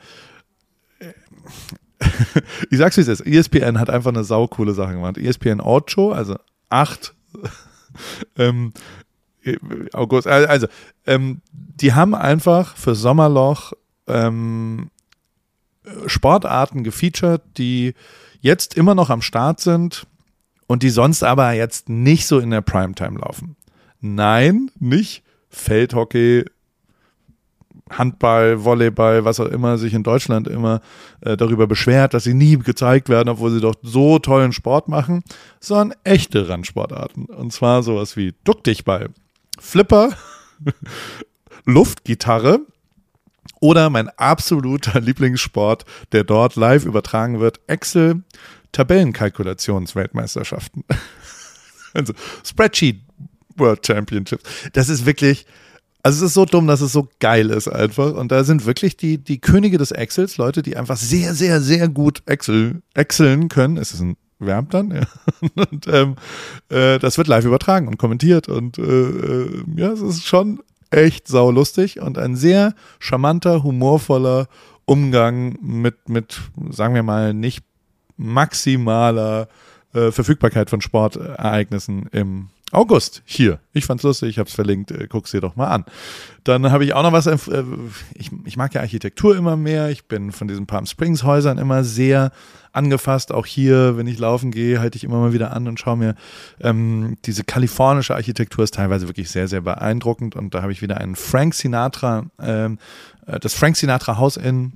ich 2.70 2.78
sag's 2.78 2.98
wie 2.98 3.02
es 3.02 3.08
ist, 3.08 3.22
ESPN 3.22 3.80
hat 3.80 3.90
einfach 3.90 4.12
eine 4.12 4.24
saukoole 4.24 4.74
Sache 4.74 4.94
gemacht. 4.94 5.18
ESPN 5.18 5.62
Ocho, 5.62 6.12
also 6.12 6.36
acht 6.70 7.14
ähm, 8.38 8.74
August, 9.94 10.28
äh, 10.28 10.46
also 10.48 10.68
ähm, 11.06 11.42
die 11.52 11.94
haben 11.94 12.16
einfach 12.16 12.76
für 12.78 12.96
Sommerloch 12.96 13.74
ähm, 14.08 14.90
Sportarten 16.08 16.84
gefeatured, 16.84 17.42
die 17.58 17.94
jetzt 18.42 18.76
immer 18.76 18.96
noch 18.96 19.10
am 19.10 19.22
Start 19.22 19.60
sind 19.60 20.08
und 20.68 20.84
die 20.84 20.90
sonst 20.90 21.24
aber 21.24 21.52
jetzt 21.52 21.90
nicht 21.90 22.26
so 22.26 22.40
in 22.40 22.52
der 22.52 22.62
Primetime 22.62 23.20
laufen. 23.20 23.56
Nein, 24.00 24.72
nicht 24.80 25.24
Feldhockey, 25.50 26.46
Handball, 27.90 28.64
Volleyball, 28.64 29.26
was 29.26 29.40
auch 29.40 29.48
immer 29.48 29.78
sich 29.78 29.94
in 29.94 30.04
Deutschland 30.04 30.48
immer 30.48 30.82
äh, 31.22 31.36
darüber 31.38 31.68
beschwert, 31.68 32.14
dass 32.14 32.24
sie 32.24 32.34
nie 32.34 32.58
gezeigt 32.58 33.10
werden, 33.10 33.30
obwohl 33.30 33.52
sie 33.52 33.62
doch 33.62 33.76
so 33.82 34.20
tollen 34.20 34.54
Sport 34.54 34.88
machen, 34.88 35.24
sondern 35.60 35.98
echte 36.04 36.50
Randsportarten. 36.50 37.26
Und 37.26 37.52
zwar 37.52 37.84
sowas 37.84 38.18
wie 38.18 38.34
Duck 38.44 38.64
dich 38.64 38.86
Ball, 38.86 39.10
Flipper, 39.60 40.12
Luftgitarre 41.66 42.62
oder 43.60 43.90
mein 43.90 44.10
absoluter 44.10 45.02
Lieblingssport, 45.02 45.86
der 46.12 46.24
dort 46.24 46.56
live 46.56 46.86
übertragen 46.86 47.40
wird, 47.40 47.60
Excel 47.68 48.24
Tabellenkalkulationsweltmeisterschaften. 48.72 50.84
also 51.94 52.14
Spreadsheet 52.44 53.02
World 53.56 53.86
Championships. 53.86 54.44
Das 54.74 54.90
ist 54.90 55.06
wirklich, 55.06 55.46
also 56.04 56.18
es 56.18 56.32
ist 56.32 56.34
so 56.34 56.46
dumm, 56.46 56.68
dass 56.68 56.82
es 56.82 56.92
so 56.92 57.08
geil 57.20 57.50
ist 57.50 57.70
einfach. 57.70 58.14
Und 58.14 58.32
da 58.32 58.44
sind 58.44 58.66
wirklich 58.66 58.98
die, 58.98 59.18
die 59.18 59.40
Könige 59.40 59.78
des 59.78 59.92
Excels, 59.92 60.38
Leute, 60.38 60.62
die 60.62 60.76
einfach 60.76 60.98
sehr, 60.98 61.34
sehr, 61.34 61.62
sehr 61.62 61.88
gut 61.88 62.22
Excel, 62.26 62.82
Exceln 62.94 63.48
können. 63.48 63.78
Es 63.78 63.94
ist 63.94 64.02
ein 64.02 64.18
Verb 64.38 64.70
dann, 64.72 64.92
ja. 64.92 65.04
Und 65.56 65.88
ähm, 65.88 66.16
äh, 66.70 67.00
das 67.00 67.18
wird 67.18 67.28
live 67.28 67.46
übertragen 67.46 67.88
und 67.88 67.98
kommentiert. 67.98 68.50
Und 68.50 68.78
äh, 68.78 68.82
äh, 68.82 69.64
ja, 69.78 69.92
es 69.94 70.02
ist 70.02 70.26
schon 70.26 70.60
echt 70.90 71.28
saulustig 71.28 72.00
und 72.02 72.18
ein 72.18 72.36
sehr 72.36 72.76
charmanter, 73.00 73.64
humorvoller 73.64 74.48
Umgang 74.86 75.58
mit, 75.62 76.10
mit, 76.10 76.42
sagen 76.70 76.94
wir 76.94 77.04
mal, 77.04 77.34
nicht 77.34 77.64
maximaler 78.18 79.48
äh, 79.94 80.12
Verfügbarkeit 80.12 80.70
von 80.70 80.82
Sportereignissen 80.82 82.08
im 82.12 82.50
August 82.74 83.22
hier. 83.26 83.60
Ich 83.74 83.86
fand's 83.86 84.04
lustig, 84.04 84.30
ich 84.30 84.40
hab's 84.40 84.54
verlinkt, 84.54 84.92
äh, 84.92 85.08
guck's 85.08 85.32
dir 85.32 85.42
doch 85.42 85.56
mal 85.56 85.68
an. 85.68 85.86
Dann 86.44 86.72
habe 86.72 86.84
ich 86.86 86.94
auch 86.94 87.04
noch 87.04 87.14
was, 87.14 87.28
äh, 87.28 87.38
ich, 88.16 88.32
ich 88.46 88.58
mag 88.58 88.74
ja 88.74 88.82
Architektur 88.82 89.36
immer 89.36 89.56
mehr, 89.56 89.90
ich 89.90 90.06
bin 90.06 90.32
von 90.32 90.48
diesen 90.48 90.68
Palm 90.68 90.86
Springs 90.86 91.24
Häusern 91.24 91.58
immer 91.58 91.84
sehr 91.84 92.32
angefasst. 92.74 93.32
Auch 93.32 93.46
hier, 93.46 93.98
wenn 93.98 94.08
ich 94.08 94.20
laufen 94.20 94.52
gehe, 94.52 94.80
halte 94.80 94.98
ich 94.98 95.04
immer 95.04 95.20
mal 95.20 95.34
wieder 95.34 95.54
an 95.54 95.68
und 95.68 95.80
schaue 95.80 95.98
mir 95.98 96.16
ähm, 96.60 97.18
diese 97.26 97.44
kalifornische 97.44 98.16
Architektur 98.16 98.64
ist 98.64 98.74
teilweise 98.74 99.08
wirklich 99.08 99.30
sehr, 99.30 99.48
sehr 99.48 99.62
beeindruckend. 99.62 100.36
Und 100.36 100.54
da 100.54 100.62
habe 100.62 100.72
ich 100.72 100.82
wieder 100.82 100.98
einen 100.98 101.16
Frank 101.16 101.54
Sinatra, 101.54 102.26
ähm, 102.42 102.80
äh, 103.28 103.40
das 103.40 103.54
Frank 103.54 103.78
Sinatra 103.78 104.18
Haus 104.18 104.38
in 104.38 104.74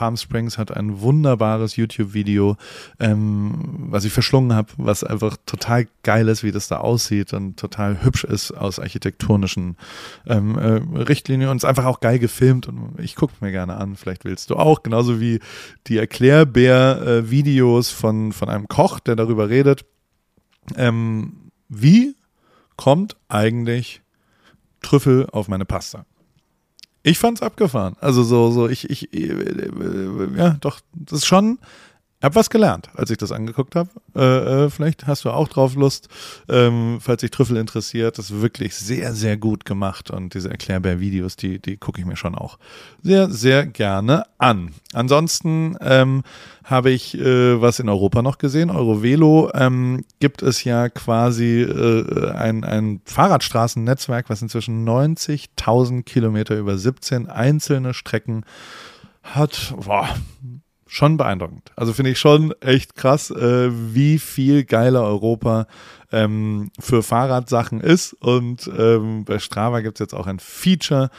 Palm 0.00 0.16
Springs 0.16 0.56
hat 0.56 0.74
ein 0.74 1.02
wunderbares 1.02 1.76
YouTube-Video, 1.76 2.56
ähm, 2.98 3.88
was 3.90 4.06
ich 4.06 4.12
verschlungen 4.14 4.54
habe, 4.54 4.72
was 4.78 5.04
einfach 5.04 5.36
total 5.44 5.88
geil 6.02 6.26
ist, 6.28 6.42
wie 6.42 6.52
das 6.52 6.68
da 6.68 6.78
aussieht 6.78 7.34
und 7.34 7.58
total 7.58 8.02
hübsch 8.02 8.24
ist 8.24 8.50
aus 8.52 8.78
architektonischen 8.78 9.76
ähm, 10.26 10.56
äh, 10.56 10.80
Richtlinien 11.02 11.50
und 11.50 11.58
ist 11.58 11.66
einfach 11.66 11.84
auch 11.84 12.00
geil 12.00 12.18
gefilmt 12.18 12.66
und 12.66 12.94
ich 12.98 13.14
gucke 13.14 13.34
mir 13.42 13.50
gerne 13.52 13.76
an. 13.76 13.94
Vielleicht 13.94 14.24
willst 14.24 14.48
du 14.48 14.56
auch, 14.56 14.82
genauso 14.82 15.20
wie 15.20 15.38
die 15.86 15.98
Erklärbär-Videos 15.98 17.90
von, 17.90 18.32
von 18.32 18.48
einem 18.48 18.68
Koch, 18.68 19.00
der 19.00 19.16
darüber 19.16 19.50
redet. 19.50 19.84
Ähm, 20.76 21.50
wie 21.68 22.16
kommt 22.76 23.18
eigentlich 23.28 24.00
Trüffel 24.80 25.26
auf 25.30 25.48
meine 25.48 25.66
Pasta? 25.66 26.06
Ich 27.02 27.18
fand's 27.18 27.42
abgefahren. 27.42 27.96
Also 28.00 28.22
so, 28.22 28.50
so, 28.50 28.68
ich, 28.68 28.90
ich, 28.90 29.12
äh, 29.14 29.30
äh, 29.30 30.36
ja, 30.36 30.56
doch, 30.60 30.80
das 30.92 31.20
ist 31.20 31.26
schon, 31.26 31.58
hab 32.22 32.34
was 32.34 32.50
gelernt, 32.50 32.90
als 32.94 33.10
ich 33.10 33.16
das 33.16 33.32
angeguckt 33.32 33.74
habe. 33.74 33.88
Äh, 34.14 34.64
äh, 34.64 34.70
vielleicht 34.70 35.06
hast 35.06 35.24
du 35.24 35.30
auch 35.30 35.48
drauf 35.48 35.74
Lust, 35.74 36.08
ähm, 36.48 36.98
falls 37.00 37.22
sich 37.22 37.30
Trüffel 37.30 37.56
interessiert. 37.56 38.18
Das 38.18 38.30
ist 38.30 38.40
wirklich 38.42 38.74
sehr, 38.74 39.14
sehr 39.14 39.36
gut 39.36 39.64
gemacht 39.64 40.10
und 40.10 40.34
diese 40.34 40.50
Erklärbär-Videos, 40.50 41.36
die, 41.36 41.58
die 41.58 41.78
gucke 41.78 42.00
ich 42.00 42.06
mir 42.06 42.16
schon 42.16 42.34
auch 42.34 42.58
sehr, 43.02 43.30
sehr 43.30 43.66
gerne 43.66 44.24
an. 44.38 44.74
Ansonsten 44.92 45.76
ähm, 45.80 46.22
habe 46.64 46.90
ich 46.90 47.18
äh, 47.18 47.60
was 47.60 47.78
in 47.78 47.88
Europa 47.88 48.20
noch 48.20 48.38
gesehen. 48.38 48.70
Eurovelo 48.70 49.50
ähm, 49.54 50.04
gibt 50.18 50.42
es 50.42 50.62
ja 50.64 50.88
quasi 50.90 51.62
äh, 51.62 52.30
ein, 52.32 52.64
ein 52.64 53.00
Fahrradstraßennetzwerk, 53.06 54.28
was 54.28 54.42
inzwischen 54.42 54.86
90.000 54.86 56.02
Kilometer 56.02 56.56
über 56.58 56.76
17 56.76 57.28
einzelne 57.28 57.94
Strecken 57.94 58.44
hat. 59.22 59.74
Boah, 59.84 60.08
schon 60.90 61.16
beeindruckend. 61.16 61.70
Also 61.76 61.92
finde 61.92 62.10
ich 62.10 62.18
schon 62.18 62.52
echt 62.60 62.96
krass, 62.96 63.30
äh, 63.30 63.70
wie 63.70 64.18
viel 64.18 64.64
geiler 64.64 65.04
Europa 65.04 65.66
ähm, 66.10 66.72
für 66.80 67.04
Fahrradsachen 67.04 67.80
ist. 67.80 68.12
Und 68.14 68.68
ähm, 68.76 69.24
bei 69.24 69.38
Strava 69.38 69.82
gibt 69.82 69.96
es 69.96 70.00
jetzt 70.00 70.14
auch 70.14 70.26
ein 70.26 70.40
Feature, 70.40 71.10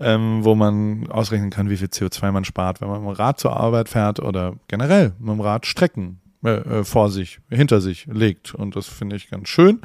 ähm, 0.00 0.40
wo 0.42 0.56
man 0.56 1.08
ausrechnen 1.08 1.50
kann, 1.50 1.70
wie 1.70 1.76
viel 1.76 1.86
CO2 1.86 2.32
man 2.32 2.44
spart, 2.44 2.80
wenn 2.80 2.88
man 2.88 3.02
mit 3.02 3.10
dem 3.10 3.16
Rad 3.16 3.38
zur 3.38 3.56
Arbeit 3.56 3.88
fährt 3.88 4.18
oder 4.18 4.56
generell 4.66 5.12
mit 5.20 5.28
dem 5.28 5.40
Rad 5.40 5.64
Strecken 5.64 6.20
äh, 6.44 6.80
äh, 6.80 6.84
vor 6.84 7.08
sich, 7.08 7.38
hinter 7.50 7.80
sich 7.80 8.06
legt. 8.06 8.52
Und 8.52 8.74
das 8.74 8.88
finde 8.88 9.14
ich 9.14 9.30
ganz 9.30 9.48
schön. 9.48 9.80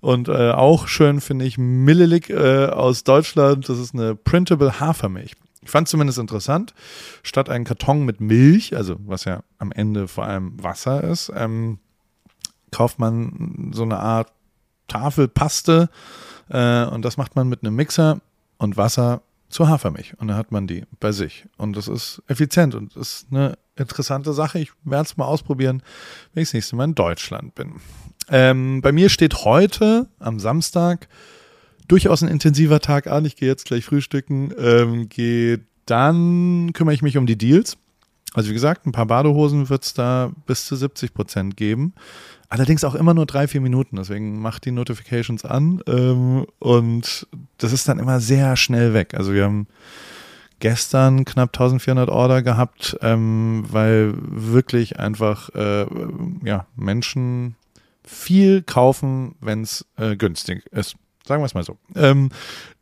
Und 0.00 0.28
äh, 0.28 0.52
auch 0.52 0.88
schön 0.88 1.20
finde 1.20 1.44
ich 1.44 1.58
Millilik 1.58 2.30
äh, 2.30 2.66
aus 2.66 3.04
Deutschland. 3.04 3.68
Das 3.68 3.78
ist 3.78 3.92
eine 3.92 4.14
printable 4.14 4.80
Hafermilch. 4.80 5.32
Ich 5.66 5.72
fand 5.72 5.88
zumindest 5.88 6.20
interessant, 6.20 6.74
statt 7.24 7.50
einen 7.50 7.64
Karton 7.64 8.04
mit 8.04 8.20
Milch, 8.20 8.76
also 8.76 8.98
was 9.00 9.24
ja 9.24 9.42
am 9.58 9.72
Ende 9.72 10.06
vor 10.06 10.24
allem 10.24 10.62
Wasser 10.62 11.02
ist, 11.02 11.32
ähm, 11.34 11.80
kauft 12.70 13.00
man 13.00 13.72
so 13.74 13.82
eine 13.82 13.98
Art 13.98 14.30
Tafelpaste 14.86 15.90
äh, 16.50 16.84
und 16.84 17.04
das 17.04 17.16
macht 17.16 17.34
man 17.34 17.48
mit 17.48 17.64
einem 17.64 17.74
Mixer 17.74 18.20
und 18.58 18.76
Wasser 18.76 19.22
zur 19.48 19.68
Hafermilch 19.68 20.14
und 20.18 20.28
dann 20.28 20.36
hat 20.36 20.52
man 20.52 20.68
die 20.68 20.84
bei 21.00 21.10
sich 21.10 21.46
und 21.56 21.76
das 21.76 21.88
ist 21.88 22.22
effizient 22.28 22.76
und 22.76 22.94
ist 22.94 23.26
eine 23.32 23.58
interessante 23.74 24.34
Sache. 24.34 24.60
Ich 24.60 24.70
werde 24.84 25.06
es 25.06 25.16
mal 25.16 25.24
ausprobieren, 25.24 25.82
wenn 26.32 26.44
ich 26.44 26.50
das 26.50 26.54
nächste 26.54 26.76
Mal 26.76 26.84
in 26.84 26.94
Deutschland 26.94 27.56
bin. 27.56 27.80
Ähm, 28.28 28.82
bei 28.82 28.92
mir 28.92 29.08
steht 29.08 29.44
heute 29.44 30.06
am 30.20 30.38
Samstag 30.38 31.08
durchaus 31.88 32.22
ein 32.22 32.28
intensiver 32.28 32.80
Tag 32.80 33.06
an. 33.06 33.24
Ich 33.24 33.36
gehe 33.36 33.48
jetzt 33.48 33.66
gleich 33.66 33.84
frühstücken, 33.84 34.52
ähm, 34.58 35.08
gehe 35.08 35.60
dann 35.86 36.72
kümmere 36.72 36.94
ich 36.94 37.02
mich 37.02 37.16
um 37.16 37.26
die 37.26 37.38
Deals. 37.38 37.76
Also 38.34 38.50
wie 38.50 38.54
gesagt, 38.54 38.86
ein 38.86 38.92
paar 38.92 39.06
Badehosen 39.06 39.68
wird 39.70 39.84
es 39.84 39.94
da 39.94 40.32
bis 40.46 40.66
zu 40.66 40.76
70 40.76 41.14
Prozent 41.14 41.56
geben. 41.56 41.94
Allerdings 42.48 42.84
auch 42.84 42.94
immer 42.94 43.14
nur 43.14 43.24
drei, 43.24 43.48
vier 43.48 43.60
Minuten. 43.60 43.96
Deswegen 43.96 44.40
macht 44.40 44.64
die 44.66 44.72
Notifications 44.72 45.44
an. 45.44 45.80
Ähm, 45.86 46.46
und 46.58 47.26
das 47.58 47.72
ist 47.72 47.88
dann 47.88 47.98
immer 47.98 48.20
sehr 48.20 48.56
schnell 48.56 48.94
weg. 48.94 49.14
Also 49.14 49.32
wir 49.32 49.44
haben 49.44 49.66
gestern 50.58 51.24
knapp 51.24 51.50
1400 51.50 52.08
Order 52.08 52.42
gehabt, 52.42 52.96
ähm, 53.00 53.64
weil 53.70 54.14
wirklich 54.16 54.98
einfach 54.98 55.48
äh, 55.54 55.86
ja, 56.44 56.66
Menschen 56.76 57.56
viel 58.04 58.62
kaufen, 58.62 59.34
wenn 59.40 59.62
es 59.62 59.86
äh, 59.96 60.16
günstig 60.16 60.66
ist. 60.72 60.96
Sagen 61.26 61.42
wir 61.42 61.46
es 61.46 61.54
mal 61.54 61.64
so. 61.64 61.76
Ähm, 61.94 62.30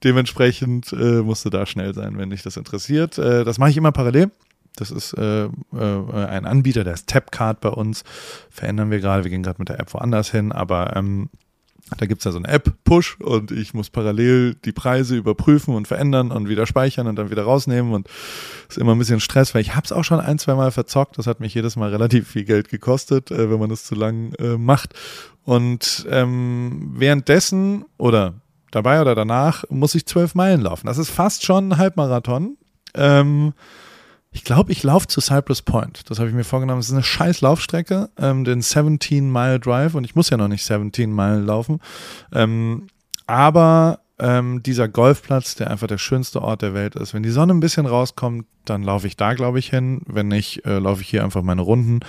dementsprechend 0.02 0.92
äh, 0.92 1.22
musst 1.22 1.44
du 1.44 1.50
da 1.50 1.66
schnell 1.66 1.94
sein, 1.94 2.18
wenn 2.18 2.30
dich 2.30 2.42
das 2.42 2.56
interessiert. 2.56 3.18
Äh, 3.18 3.44
das 3.44 3.58
mache 3.58 3.70
ich 3.70 3.76
immer 3.76 3.92
parallel. 3.92 4.30
Das 4.76 4.90
ist 4.90 5.12
äh, 5.14 5.44
äh, 5.44 5.50
ein 5.72 6.46
Anbieter, 6.46 6.84
der 6.84 6.94
ist 6.94 7.08
Tapcard 7.08 7.60
bei 7.60 7.68
uns. 7.68 8.04
Verändern 8.50 8.90
wir 8.90 9.00
gerade. 9.00 9.24
Wir 9.24 9.30
gehen 9.30 9.42
gerade 9.42 9.60
mit 9.60 9.68
der 9.68 9.80
App 9.80 9.94
woanders 9.94 10.30
hin, 10.30 10.52
aber 10.52 10.96
ähm, 10.96 11.30
Da 11.98 12.06
gibt's 12.06 12.24
ja 12.24 12.32
so 12.32 12.38
eine 12.38 12.48
App, 12.48 12.72
Push, 12.84 13.18
und 13.20 13.50
ich 13.50 13.74
muss 13.74 13.90
parallel 13.90 14.54
die 14.64 14.72
Preise 14.72 15.16
überprüfen 15.16 15.74
und 15.74 15.88
verändern 15.88 16.30
und 16.30 16.48
wieder 16.48 16.66
speichern 16.66 17.06
und 17.06 17.16
dann 17.16 17.30
wieder 17.30 17.44
rausnehmen. 17.44 17.92
Und 17.92 18.08
ist 18.68 18.78
immer 18.78 18.94
ein 18.94 18.98
bisschen 18.98 19.20
Stress, 19.20 19.54
weil 19.54 19.62
ich 19.62 19.74
habe 19.74 19.84
es 19.84 19.92
auch 19.92 20.04
schon 20.04 20.20
ein, 20.20 20.38
zwei 20.38 20.54
Mal 20.54 20.70
verzockt. 20.70 21.18
Das 21.18 21.26
hat 21.26 21.40
mich 21.40 21.54
jedes 21.54 21.76
Mal 21.76 21.90
relativ 21.90 22.28
viel 22.28 22.44
Geld 22.44 22.68
gekostet, 22.68 23.30
äh, 23.30 23.50
wenn 23.50 23.58
man 23.58 23.70
das 23.70 23.84
zu 23.84 23.94
lang 23.94 24.32
äh, 24.34 24.56
macht. 24.56 24.94
Und 25.44 26.06
ähm, 26.10 26.94
währenddessen 26.96 27.84
oder 27.98 28.34
dabei 28.70 29.00
oder 29.00 29.14
danach 29.14 29.64
muss 29.68 29.94
ich 29.94 30.06
zwölf 30.06 30.34
Meilen 30.34 30.62
laufen. 30.62 30.86
Das 30.86 30.98
ist 30.98 31.10
fast 31.10 31.44
schon 31.44 31.68
ein 31.68 31.78
Halbmarathon. 31.78 32.56
Ähm, 32.94 33.52
ich 34.34 34.42
glaube, 34.42 34.72
ich 34.72 34.82
laufe 34.82 35.06
zu 35.06 35.20
Cypress 35.20 35.62
Point. 35.62 36.10
Das 36.10 36.18
habe 36.18 36.28
ich 36.28 36.34
mir 36.34 36.42
vorgenommen. 36.42 36.80
Das 36.80 36.88
ist 36.88 36.92
eine 36.92 37.04
scheiß 37.04 37.40
Laufstrecke, 37.40 38.10
ähm, 38.18 38.44
den 38.44 38.62
17 38.62 39.30
Mile 39.30 39.60
Drive. 39.60 39.94
Und 39.94 40.02
ich 40.02 40.16
muss 40.16 40.28
ja 40.28 40.36
noch 40.36 40.48
nicht 40.48 40.64
17 40.64 41.14
Mile 41.14 41.40
laufen. 41.40 41.80
Ähm, 42.32 42.88
aber 43.28 44.00
ähm, 44.18 44.60
dieser 44.64 44.88
Golfplatz, 44.88 45.54
der 45.54 45.70
einfach 45.70 45.86
der 45.86 45.98
schönste 45.98 46.42
Ort 46.42 46.62
der 46.62 46.74
Welt 46.74 46.96
ist. 46.96 47.14
Wenn 47.14 47.22
die 47.22 47.30
Sonne 47.30 47.54
ein 47.54 47.60
bisschen 47.60 47.86
rauskommt, 47.86 48.46
dann 48.64 48.82
laufe 48.82 49.06
ich 49.06 49.16
da, 49.16 49.34
glaube 49.34 49.60
ich, 49.60 49.70
hin. 49.70 50.02
Wenn 50.06 50.26
nicht, 50.26 50.66
äh, 50.66 50.80
laufe 50.80 51.02
ich 51.02 51.08
hier 51.08 51.22
einfach 51.22 51.42
meine 51.42 51.62
Runden. 51.62 52.00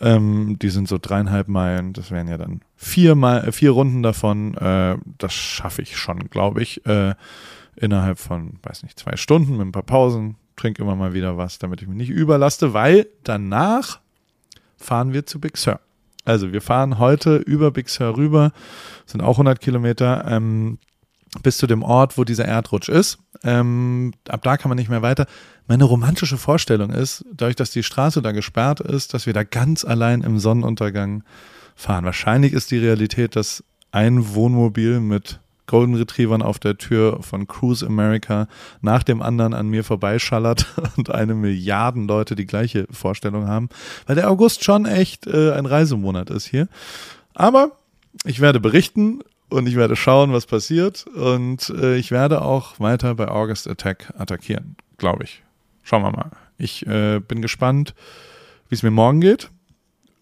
Ähm, 0.00 0.58
die 0.60 0.70
sind 0.70 0.88
so 0.88 0.98
dreieinhalb 1.00 1.46
Meilen. 1.46 1.92
Das 1.92 2.10
wären 2.10 2.26
ja 2.26 2.38
dann 2.38 2.62
vier, 2.74 3.14
Mal, 3.14 3.46
äh, 3.46 3.52
vier 3.52 3.70
Runden 3.70 4.02
davon. 4.02 4.54
Äh, 4.54 4.96
das 5.18 5.32
schaffe 5.32 5.82
ich 5.82 5.96
schon, 5.96 6.28
glaube 6.28 6.60
ich, 6.60 6.84
äh, 6.86 7.14
innerhalb 7.76 8.18
von, 8.18 8.58
weiß 8.64 8.82
nicht, 8.82 8.98
zwei 8.98 9.16
Stunden 9.16 9.58
mit 9.58 9.68
ein 9.68 9.72
paar 9.72 9.84
Pausen 9.84 10.36
trinke 10.56 10.82
immer 10.82 10.96
mal 10.96 11.14
wieder 11.14 11.36
was, 11.36 11.58
damit 11.58 11.82
ich 11.82 11.88
mich 11.88 11.96
nicht 11.96 12.10
überlaste, 12.10 12.74
weil 12.74 13.06
danach 13.24 14.00
fahren 14.76 15.12
wir 15.12 15.26
zu 15.26 15.40
Big 15.40 15.56
Sur. 15.56 15.80
Also 16.24 16.52
wir 16.52 16.62
fahren 16.62 16.98
heute 16.98 17.36
über 17.36 17.70
Big 17.70 17.88
Sur 17.88 18.16
rüber, 18.16 18.52
sind 19.06 19.22
auch 19.22 19.34
100 19.34 19.60
Kilometer, 19.60 20.24
ähm, 20.28 20.78
bis 21.42 21.56
zu 21.56 21.66
dem 21.66 21.82
Ort, 21.82 22.18
wo 22.18 22.24
dieser 22.24 22.44
Erdrutsch 22.44 22.88
ist. 22.88 23.18
Ähm, 23.42 24.12
ab 24.28 24.42
da 24.42 24.56
kann 24.56 24.68
man 24.68 24.76
nicht 24.76 24.90
mehr 24.90 25.02
weiter. 25.02 25.26
Meine 25.66 25.84
romantische 25.84 26.36
Vorstellung 26.36 26.90
ist, 26.90 27.24
dadurch, 27.32 27.56
dass 27.56 27.70
die 27.70 27.82
Straße 27.82 28.20
da 28.20 28.32
gesperrt 28.32 28.80
ist, 28.80 29.14
dass 29.14 29.26
wir 29.26 29.32
da 29.32 29.42
ganz 29.42 29.84
allein 29.84 30.22
im 30.22 30.38
Sonnenuntergang 30.38 31.24
fahren. 31.74 32.04
Wahrscheinlich 32.04 32.52
ist 32.52 32.70
die 32.70 32.78
Realität, 32.78 33.34
dass 33.34 33.64
ein 33.90 34.34
Wohnmobil 34.34 35.00
mit 35.00 35.40
Golden 35.66 35.94
Retrievern 35.94 36.42
auf 36.42 36.58
der 36.58 36.76
Tür 36.76 37.22
von 37.22 37.46
Cruise 37.46 37.86
America 37.86 38.48
nach 38.80 39.02
dem 39.02 39.22
anderen 39.22 39.54
an 39.54 39.68
mir 39.68 39.84
vorbeischallert 39.84 40.66
und 40.96 41.10
eine 41.10 41.34
Milliarden 41.34 42.06
Leute 42.06 42.34
die 42.34 42.46
gleiche 42.46 42.86
Vorstellung 42.90 43.46
haben, 43.46 43.68
weil 44.06 44.16
der 44.16 44.30
August 44.30 44.64
schon 44.64 44.86
echt 44.86 45.26
äh, 45.26 45.52
ein 45.52 45.66
Reisemonat 45.66 46.30
ist 46.30 46.46
hier. 46.46 46.68
Aber 47.34 47.72
ich 48.24 48.40
werde 48.40 48.60
berichten 48.60 49.20
und 49.48 49.66
ich 49.66 49.76
werde 49.76 49.96
schauen, 49.96 50.32
was 50.32 50.46
passiert 50.46 51.06
und 51.06 51.70
äh, 51.70 51.96
ich 51.96 52.10
werde 52.10 52.42
auch 52.42 52.80
weiter 52.80 53.14
bei 53.14 53.28
August 53.28 53.68
Attack 53.68 54.12
attackieren, 54.16 54.76
glaube 54.98 55.24
ich. 55.24 55.42
Schauen 55.82 56.02
wir 56.02 56.12
mal. 56.12 56.30
Ich 56.58 56.86
äh, 56.86 57.20
bin 57.20 57.42
gespannt, 57.42 57.94
wie 58.68 58.74
es 58.74 58.82
mir 58.82 58.90
morgen 58.90 59.20
geht 59.20 59.50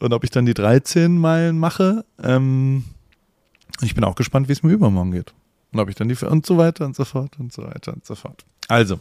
und 0.01 0.13
ob 0.13 0.25
ich 0.25 0.31
dann 0.31 0.47
die 0.47 0.55
13 0.55 1.19
Meilen 1.19 1.59
mache. 1.59 2.05
Ähm, 2.23 2.85
ich 3.83 3.95
bin 3.95 4.05
auch 4.05 4.15
gespannt, 4.15 4.49
wie 4.49 4.53
es 4.53 4.63
mir 4.63 4.73
übermorgen 4.73 5.13
geht. 5.13 5.33
Und 5.73 5.81
ob 5.81 5.89
ich 5.89 5.95
dann 5.95 6.09
die 6.09 6.17
und 6.25 6.45
so 6.45 6.59
weiter 6.59 6.85
und 6.85 6.97
so 6.97 7.05
fort 7.05 7.39
und 7.39 7.53
so 7.53 7.63
weiter 7.63 7.93
und 7.93 8.05
so 8.05 8.15
fort. 8.15 8.45
Also, 8.69 8.99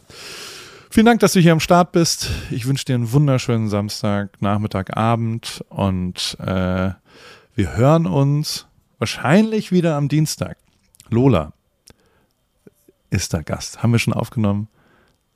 vielen 0.90 1.06
Dank, 1.06 1.20
dass 1.20 1.32
du 1.32 1.40
hier 1.40 1.52
am 1.52 1.60
Start 1.60 1.92
bist. 1.92 2.30
Ich 2.50 2.66
wünsche 2.66 2.84
dir 2.84 2.94
einen 2.94 3.12
wunderschönen 3.12 3.68
Samstag, 3.68 4.40
Nachmittag, 4.40 4.96
Abend 4.96 5.64
und 5.68 6.36
äh, 6.40 6.92
wir 7.54 7.76
hören 7.76 8.06
uns 8.06 8.66
wahrscheinlich 8.98 9.72
wieder 9.72 9.96
am 9.96 10.08
Dienstag. 10.08 10.56
Lola 11.08 11.52
ist 13.10 13.32
der 13.32 13.42
Gast. 13.42 13.82
Haben 13.82 13.92
wir 13.92 13.98
schon 13.98 14.14
aufgenommen. 14.14 14.68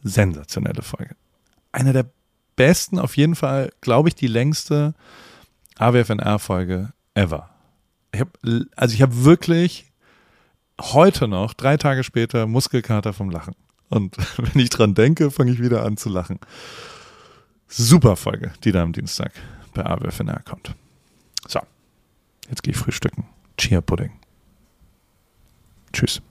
Sensationelle 0.03 0.83
Folge. 0.83 1.17
Eine 1.73 1.93
der 1.93 2.07
besten, 2.57 2.99
auf 2.99 3.17
jeden 3.17 3.35
Fall, 3.35 3.73
glaube 3.81 4.09
ich, 4.09 4.15
die 4.15 4.29
längste 4.29 4.95
AWFNR-Folge 5.79 6.93
ever. 7.15 7.54
Ich 8.15 8.21
hab, 8.21 8.39
also 8.77 8.95
ich 8.95 9.03
habe 9.03 9.25
wirklich 9.25 9.93
heute 10.81 11.29
noch, 11.29 11.55
drei 11.55 11.77
Tage 11.77 12.05
später, 12.05 12.47
Muskelkater 12.47 13.13
vom 13.13 13.31
Lachen. 13.31 13.55
Und 13.91 14.17
wenn 14.39 14.61
ich 14.61 14.71
dran 14.71 14.95
denke, 14.95 15.31
fange 15.31 15.53
ich 15.53 15.61
wieder 15.61 15.85
an 15.85 15.97
zu 15.97 16.09
lachen. 16.09 16.39
Super 17.69 18.17
Folge, 18.17 18.53
die 18.63 18.73
da 18.73 18.83
am 18.83 18.93
Dienstag 18.93 19.33
bei 19.73 19.85
AWFNR 19.85 20.43
kommt. 20.45 20.75
So, 21.49 21.61
jetzt 22.49 22.63
gehe 22.63 22.73
ich 22.73 22.79
frühstücken. 22.79 23.27
Chia 23.57 23.81
Pudding. 23.81 24.13
Tschüss. 25.93 26.23